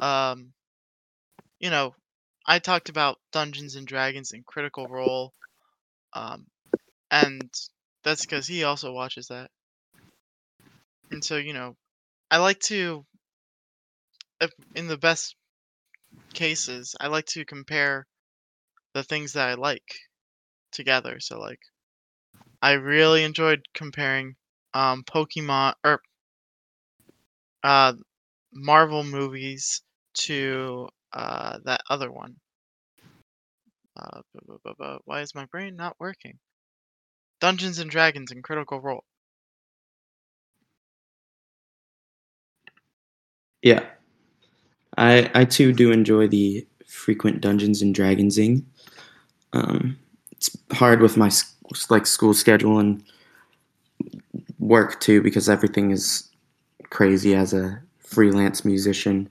Um, 0.01 0.53
you 1.59 1.69
know, 1.69 1.95
I 2.47 2.59
talked 2.59 2.89
about 2.89 3.19
Dungeons 3.31 3.75
and 3.75 3.85
Dragons 3.85 4.31
and 4.31 4.45
Critical 4.45 4.87
Role. 4.87 5.33
Um, 6.13 6.47
and 7.11 7.53
that's 8.03 8.25
because 8.25 8.47
he 8.47 8.63
also 8.63 8.91
watches 8.93 9.27
that. 9.27 9.51
And 11.11 11.23
so 11.23 11.37
you 11.37 11.53
know, 11.53 11.75
I 12.31 12.37
like 12.37 12.59
to, 12.61 13.05
if, 14.41 14.51
in 14.75 14.87
the 14.87 14.97
best 14.97 15.35
cases, 16.33 16.95
I 16.99 17.07
like 17.07 17.25
to 17.27 17.45
compare 17.45 18.07
the 18.93 19.03
things 19.03 19.33
that 19.33 19.49
I 19.49 19.53
like 19.55 19.95
together. 20.71 21.19
So 21.19 21.39
like, 21.39 21.59
I 22.61 22.73
really 22.73 23.23
enjoyed 23.23 23.61
comparing 23.73 24.35
um, 24.73 25.03
Pokemon 25.03 25.73
or 25.83 26.01
uh, 27.63 27.93
Marvel 28.53 29.03
movies 29.03 29.81
to 30.15 30.89
uh, 31.17 31.59
that 31.65 31.81
other 31.89 32.11
one. 32.11 32.37
Uh, 33.97 34.21
why 35.05 35.21
is 35.21 35.35
my 35.35 35.45
brain 35.45 35.75
not 35.75 35.99
working? 35.99 36.39
Dungeons 37.39 37.79
and 37.79 37.89
Dragons 37.89 38.31
and 38.31 38.43
Critical 38.43 38.79
Role. 38.81 39.03
Yeah, 43.61 43.85
I 44.97 45.29
I 45.33 45.45
too 45.45 45.73
do 45.73 45.91
enjoy 45.91 46.27
the 46.27 46.67
frequent 46.87 47.41
Dungeons 47.41 47.81
and 47.81 47.95
Dragonsing. 47.95 48.63
Um, 49.53 49.97
it's 50.31 50.55
hard 50.73 51.01
with 51.01 51.17
my 51.17 51.31
like 51.89 52.07
school 52.07 52.33
schedule 52.33 52.79
and 52.79 53.03
work 54.59 54.99
too 54.99 55.21
because 55.21 55.49
everything 55.49 55.91
is 55.91 56.29
crazy 56.89 57.35
as 57.35 57.53
a 57.53 57.81
freelance 57.99 58.65
musician 58.65 59.29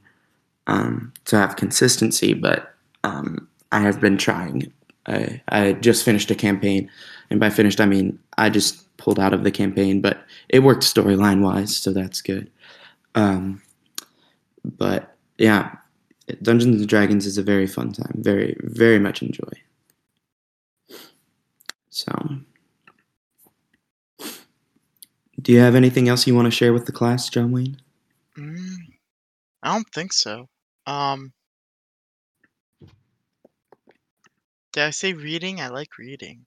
um, 0.66 1.12
to 1.26 1.36
have 1.36 1.56
consistency. 1.56 2.34
But 2.34 2.74
um, 3.04 3.48
I 3.72 3.80
have 3.80 4.00
been 4.00 4.18
trying. 4.18 4.72
I 5.06 5.40
I 5.48 5.72
just 5.74 6.04
finished 6.04 6.30
a 6.30 6.34
campaign, 6.34 6.90
and 7.30 7.40
by 7.40 7.50
finished 7.50 7.80
I 7.80 7.86
mean 7.86 8.18
I 8.38 8.50
just 8.50 8.96
pulled 8.96 9.20
out 9.20 9.34
of 9.34 9.44
the 9.44 9.50
campaign, 9.50 10.00
but 10.00 10.24
it 10.48 10.60
worked 10.60 10.82
storyline 10.82 11.42
wise, 11.42 11.76
so 11.76 11.92
that's 11.92 12.22
good. 12.22 12.50
Um, 13.14 13.62
but 14.64 15.16
yeah, 15.38 15.76
Dungeons 16.42 16.80
and 16.80 16.88
Dragons 16.88 17.26
is 17.26 17.38
a 17.38 17.42
very 17.42 17.66
fun 17.66 17.92
time. 17.92 18.14
Very, 18.16 18.56
very 18.60 18.98
much 18.98 19.22
enjoy. 19.22 19.50
So, 21.90 22.12
do 25.40 25.52
you 25.52 25.60
have 25.60 25.74
anything 25.74 26.08
else 26.08 26.26
you 26.26 26.34
want 26.34 26.46
to 26.46 26.50
share 26.50 26.72
with 26.72 26.86
the 26.86 26.92
class, 26.92 27.28
John 27.28 27.52
Wayne? 27.52 27.80
Mm, 28.36 28.76
I 29.62 29.72
don't 29.72 29.88
think 29.94 30.12
so. 30.12 30.48
Um, 30.86 31.32
did 34.72 34.84
I 34.84 34.90
say 34.90 35.12
reading? 35.12 35.60
I 35.60 35.68
like 35.68 35.98
reading. 35.98 36.46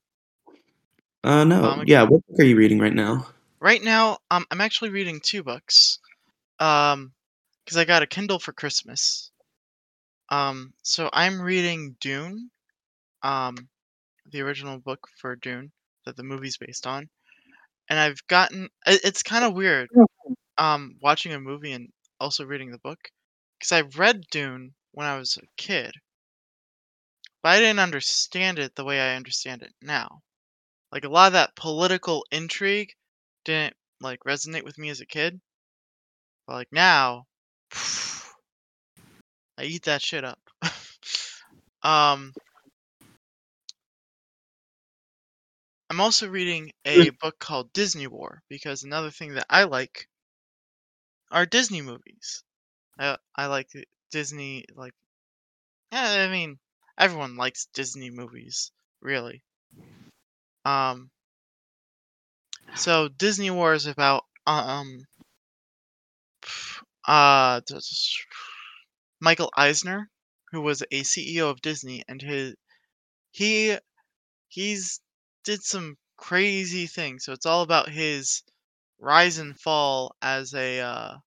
Uh, 1.22 1.44
no. 1.44 1.64
Um, 1.64 1.84
Yeah, 1.86 2.02
what 2.02 2.26
book 2.26 2.40
are 2.40 2.44
you 2.44 2.56
reading 2.56 2.78
right 2.78 2.92
now? 2.94 3.26
right 3.60 3.82
now, 3.82 4.18
um, 4.30 4.44
I'm 4.50 4.60
actually 4.60 4.90
reading 4.90 5.20
two 5.22 5.42
books. 5.42 5.98
Um, 6.58 7.12
because 7.64 7.76
I 7.76 7.84
got 7.84 8.02
a 8.02 8.06
Kindle 8.06 8.38
for 8.40 8.52
Christmas. 8.52 9.30
Um, 10.30 10.72
so 10.82 11.10
I'm 11.12 11.40
reading 11.40 11.96
Dune, 12.00 12.50
um, 13.22 13.56
the 14.30 14.40
original 14.42 14.78
book 14.78 15.06
for 15.20 15.36
Dune 15.36 15.72
that 16.06 16.16
the 16.16 16.22
movie's 16.24 16.56
based 16.58 16.86
on, 16.86 17.08
and 17.88 17.98
I've 17.98 18.26
gotten. 18.28 18.68
it- 18.86 19.02
It's 19.04 19.22
kind 19.22 19.44
of 19.44 19.54
weird, 19.54 19.88
um, 20.58 20.96
watching 21.02 21.32
a 21.32 21.40
movie 21.40 21.72
and 21.72 21.92
also 22.20 22.44
reading 22.44 22.70
the 22.72 22.78
book, 22.78 22.98
because 23.60 23.72
I 23.72 23.82
read 23.82 24.24
Dune 24.30 24.74
when 24.92 25.06
I 25.06 25.18
was 25.18 25.36
a 25.36 25.42
kid, 25.58 25.92
but 27.42 27.50
I 27.50 27.58
didn't 27.60 27.80
understand 27.80 28.58
it 28.58 28.74
the 28.74 28.84
way 28.84 28.98
I 29.00 29.16
understand 29.16 29.62
it 29.62 29.74
now. 29.82 30.22
like 30.92 31.04
a 31.04 31.08
lot 31.10 31.28
of 31.28 31.34
that 31.34 31.56
political 31.56 32.26
intrigue 32.32 32.94
didn't 33.44 33.76
like 34.00 34.20
resonate 34.26 34.64
with 34.64 34.78
me 34.78 34.88
as 34.90 35.00
a 35.00 35.06
kid. 35.06 35.40
But 36.46 36.54
like 36.54 36.72
now, 36.72 37.26
I 39.58 39.64
eat 39.64 39.84
that 39.84 40.02
shit 40.02 40.24
up. 40.24 40.40
um, 41.82 42.32
I'm 45.90 46.00
also 46.00 46.28
reading 46.28 46.72
a 46.86 47.10
book 47.20 47.38
called 47.38 47.72
Disney 47.74 48.06
War 48.06 48.42
because 48.48 48.84
another 48.84 49.10
thing 49.10 49.34
that 49.34 49.46
I 49.50 49.64
like 49.64 50.08
are 51.30 51.46
Disney 51.46 51.82
movies. 51.82 52.42
I 53.00 53.18
I 53.34 53.46
like 53.46 53.72
Disney 54.12 54.64
like 54.76 54.94
yeah, 55.92 56.26
I 56.28 56.28
mean 56.28 56.58
everyone 56.98 57.36
likes 57.36 57.66
Disney 57.66 58.10
movies, 58.10 58.72
really. 59.00 59.44
Um 60.64 61.10
so 62.74 63.06
Disney 63.06 63.48
War 63.50 63.74
is 63.74 63.86
about 63.86 64.24
um 64.44 65.04
uh 67.06 67.60
Michael 69.20 69.50
Eisner, 69.56 70.10
who 70.50 70.60
was 70.60 70.82
a 70.90 71.04
CEO 71.04 71.48
of 71.48 71.62
Disney 71.62 72.02
and 72.08 72.20
his 72.20 72.54
he 73.32 73.78
he's 74.48 75.00
did 75.44 75.62
some 75.64 75.98
crazy 76.16 76.86
things. 76.86 77.24
So 77.24 77.32
it's 77.32 77.46
all 77.46 77.62
about 77.62 77.90
his 77.90 78.42
rise 78.98 79.38
and 79.38 79.58
fall 79.60 80.16
as 80.22 80.54
a 80.54 80.80
uh, 80.80 81.18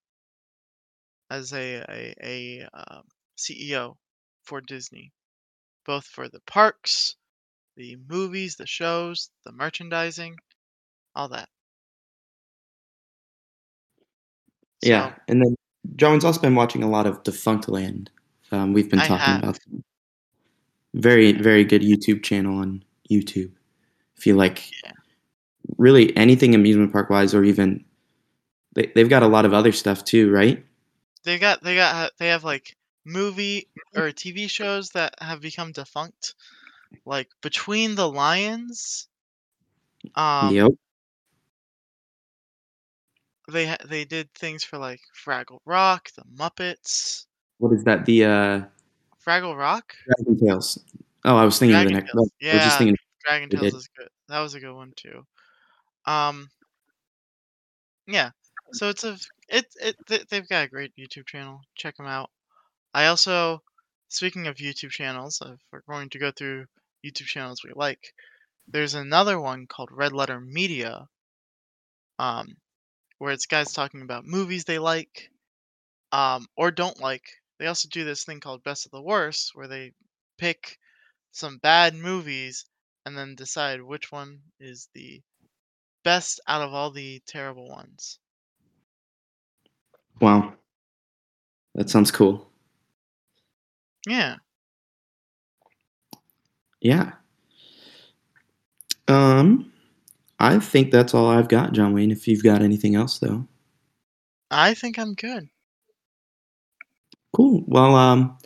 as 1.34 1.52
a 1.52 1.84
a, 1.90 2.16
a 2.24 2.68
uh, 2.74 3.02
CEO 3.38 3.96
for 4.44 4.62
Disney, 4.62 5.12
both 5.86 6.06
for 6.06 6.30
the 6.30 6.42
parks, 6.46 7.16
the 7.76 7.98
movies, 8.08 8.56
the 8.56 8.68
shows, 8.68 9.32
the 9.44 9.52
merchandising, 9.52 10.36
all 11.16 11.30
that. 11.30 11.50
Yeah, 14.84 15.14
and 15.28 15.42
then 15.42 15.56
John's 15.96 16.24
also 16.24 16.42
been 16.42 16.56
watching 16.56 16.84
a 16.84 16.90
lot 16.90 17.08
of 17.08 17.24
Defunctland. 17.24 18.10
Um, 18.52 18.74
we've 18.74 18.90
been 18.90 19.00
talking 19.00 19.36
about 19.36 19.58
them. 19.66 19.84
very 20.94 21.32
very 21.32 21.64
good 21.64 21.82
YouTube 21.82 22.22
channel 22.22 22.60
on 22.60 22.84
YouTube. 23.10 23.52
If 24.18 24.28
you 24.28 24.36
like 24.36 24.70
yeah. 24.84 24.92
really 25.78 26.16
anything 26.16 26.54
amusement 26.54 26.92
park 26.92 27.10
wise, 27.10 27.34
or 27.34 27.44
even 27.44 27.84
they, 28.76 28.92
they've 28.94 29.10
got 29.10 29.24
a 29.24 29.28
lot 29.28 29.46
of 29.46 29.54
other 29.54 29.72
stuff 29.72 30.04
too, 30.04 30.30
right? 30.32 30.64
They 31.24 31.40
got 31.40 31.62
they 31.64 31.76
got 31.76 32.14
they 32.18 32.28
have 32.30 32.46
like 32.46 32.78
movie 33.04 33.70
or 33.96 34.12
TV 34.14 34.48
shows 34.48 34.92
that 34.92 35.16
have 35.22 35.42
become 35.42 35.74
defunct, 35.74 36.36
like 37.06 37.30
Between 37.42 37.96
the 37.96 38.10
Lions. 38.12 39.10
Um, 40.16 40.56
Yep. 40.56 40.74
they 43.50 43.68
ha- 43.68 43.78
they 43.86 44.04
did 44.04 44.34
things 44.34 44.66
for 44.66 44.78
like 44.78 45.00
Fraggle 45.16 45.62
Rock, 45.64 46.12
the 46.12 46.26
Muppets, 46.26 47.26
What 47.58 47.74
is 47.74 47.84
that? 47.86 48.06
The 48.06 48.26
uh, 48.26 48.66
Fraggle 49.18 49.56
Rock, 49.58 49.96
Dragon 50.06 50.38
Tales. 50.38 50.84
Oh, 51.26 51.36
I 51.38 51.46
was 51.46 51.60
thinking 51.60 51.78
of 51.78 51.84
the 51.84 51.92
next. 51.92 52.12
Tales. 52.14 52.32
I 52.52 52.56
was 52.56 52.64
just 52.64 52.78
Yeah, 52.78 52.78
thinking 52.78 52.96
Dragon 53.26 53.50
Tales 53.50 53.74
is 53.74 53.88
good. 53.98 54.10
That 54.28 54.42
was 54.42 54.54
a 54.54 54.60
good 54.60 54.74
one 54.76 54.94
too. 54.96 55.26
Um, 56.06 56.50
yeah. 58.08 58.32
So 58.74 58.90
it's 58.90 59.06
a 59.06 59.18
it 59.48 59.74
it 59.80 59.96
they- 60.06 60.26
they've 60.30 60.50
got 60.50 60.66
a 60.66 60.70
great 60.70 60.94
YouTube 60.98 61.28
channel. 61.28 61.62
Check 61.76 61.96
them 61.96 62.08
out. 62.08 62.30
I 62.94 63.08
also, 63.08 63.64
speaking 64.10 64.48
of 64.48 64.58
YouTube 64.58 64.92
channels, 64.92 65.42
if 65.42 65.60
we're 65.72 65.82
going 65.82 66.10
to 66.12 66.20
go 66.20 66.32
through 66.32 66.68
YouTube 67.06 67.28
channels 67.28 67.64
we 67.64 67.72
like, 67.76 68.14
there's 68.68 68.96
another 68.96 69.40
one 69.40 69.68
called 69.68 69.92
Red 69.92 70.14
Letter 70.14 70.42
Media, 70.42 71.10
um, 72.20 72.58
where 73.20 73.34
it's 73.34 73.46
guys 73.48 73.74
talking 73.74 74.02
about 74.02 74.26
movies 74.26 74.66
they 74.66 74.80
like, 74.80 75.30
um, 76.12 76.48
or 76.58 76.72
don't 76.72 77.00
like. 77.02 77.24
They 77.60 77.68
also 77.68 77.90
do 77.90 78.04
this 78.06 78.26
thing 78.26 78.40
called 78.42 78.64
Best 78.64 78.86
of 78.86 78.92
the 78.92 79.02
Worst, 79.02 79.52
where 79.56 79.68
they 79.68 79.94
pick 80.38 80.80
some 81.32 81.60
bad 81.60 81.96
movies 81.96 82.66
and 83.06 83.18
then 83.18 83.36
decide 83.36 83.82
which 83.84 84.12
one 84.12 84.42
is 84.60 84.90
the 84.94 85.22
best 86.04 86.42
out 86.48 86.62
of 86.64 86.74
all 86.74 86.92
the 86.92 87.22
terrible 87.28 87.70
ones. 87.70 88.20
Wow, 90.24 90.54
that 91.76 91.90
sounds 91.90 92.10
cool. 92.10 92.48
Yeah. 94.08 94.38
Yeah. 96.80 97.12
Um, 99.10 99.70
I 100.40 100.60
think 100.60 100.92
that's 100.92 101.14
all 101.14 101.28
I've 101.28 101.50
got, 101.50 101.74
John 101.74 101.94
Wayne. 101.94 102.10
If 102.10 102.26
you've 102.26 102.42
got 102.42 102.62
anything 102.62 102.96
else, 102.96 103.20
though. 103.20 103.46
I 104.50 104.76
think 104.76 104.98
I'm 104.98 105.14
good. 105.14 105.50
Cool. 107.34 107.66
Well, 107.68 107.94
um, 107.98 108.38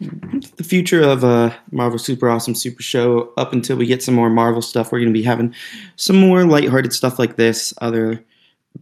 the 0.00 0.64
future 0.64 1.02
of 1.02 1.24
uh, 1.24 1.54
Marvel 1.72 1.98
Super 1.98 2.30
Awesome 2.30 2.54
Super 2.54 2.82
Show 2.82 3.34
up 3.36 3.52
until 3.52 3.76
we 3.76 3.84
get 3.84 4.02
some 4.02 4.14
more 4.14 4.30
Marvel 4.30 4.62
stuff. 4.62 4.90
We're 4.90 5.00
going 5.00 5.12
to 5.12 5.18
be 5.18 5.22
having 5.22 5.54
some 5.96 6.16
more 6.16 6.46
lighthearted 6.46 6.94
stuff 6.94 7.18
like 7.18 7.36
this. 7.36 7.74
Other 7.82 8.24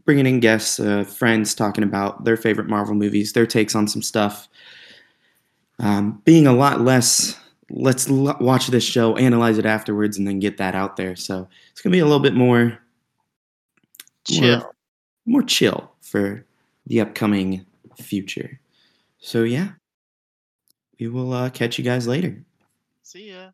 bringing 0.05 0.26
in 0.26 0.40
guests, 0.40 0.81
uh, 0.81 1.05
friends 1.05 1.55
talking 1.55 1.85
about 1.85 2.24
their 2.24 2.37
favorite 2.37 2.68
Marvel 2.68 2.94
movies, 2.94 3.33
their 3.33 3.46
takes 3.46 3.74
on 3.74 3.88
some 3.88 4.03
stuff. 4.03 4.48
Um, 5.79 6.20
being 6.24 6.46
a 6.46 6.53
lot 6.53 6.81
less. 6.81 7.38
Let's 7.72 8.09
l- 8.11 8.37
watch 8.40 8.66
this 8.66 8.85
show, 8.85 9.16
analyze 9.16 9.57
it 9.57 9.64
afterwards, 9.64 10.18
and 10.18 10.26
then 10.26 10.40
get 10.40 10.57
that 10.59 10.74
out 10.74 10.96
there. 10.96 11.14
So 11.14 11.48
it's 11.70 11.81
going 11.81 11.92
to 11.92 11.96
be 11.96 12.00
a 12.00 12.05
little 12.05 12.20
bit 12.20 12.35
more 12.35 12.79
Chill. 14.29 14.59
more 14.59 14.74
more 15.26 15.42
chill 15.42 15.90
for 16.00 16.44
the 16.87 17.00
upcoming 17.00 17.64
future. 17.96 18.59
So 19.18 19.44
yeah, 19.44 19.70
we 20.98 21.07
will 21.09 21.33
uh, 21.33 21.50
catch 21.50 21.79
you 21.79 21.85
guys 21.85 22.09
later. 22.09 22.42
See 23.03 23.31
ya. 23.31 23.50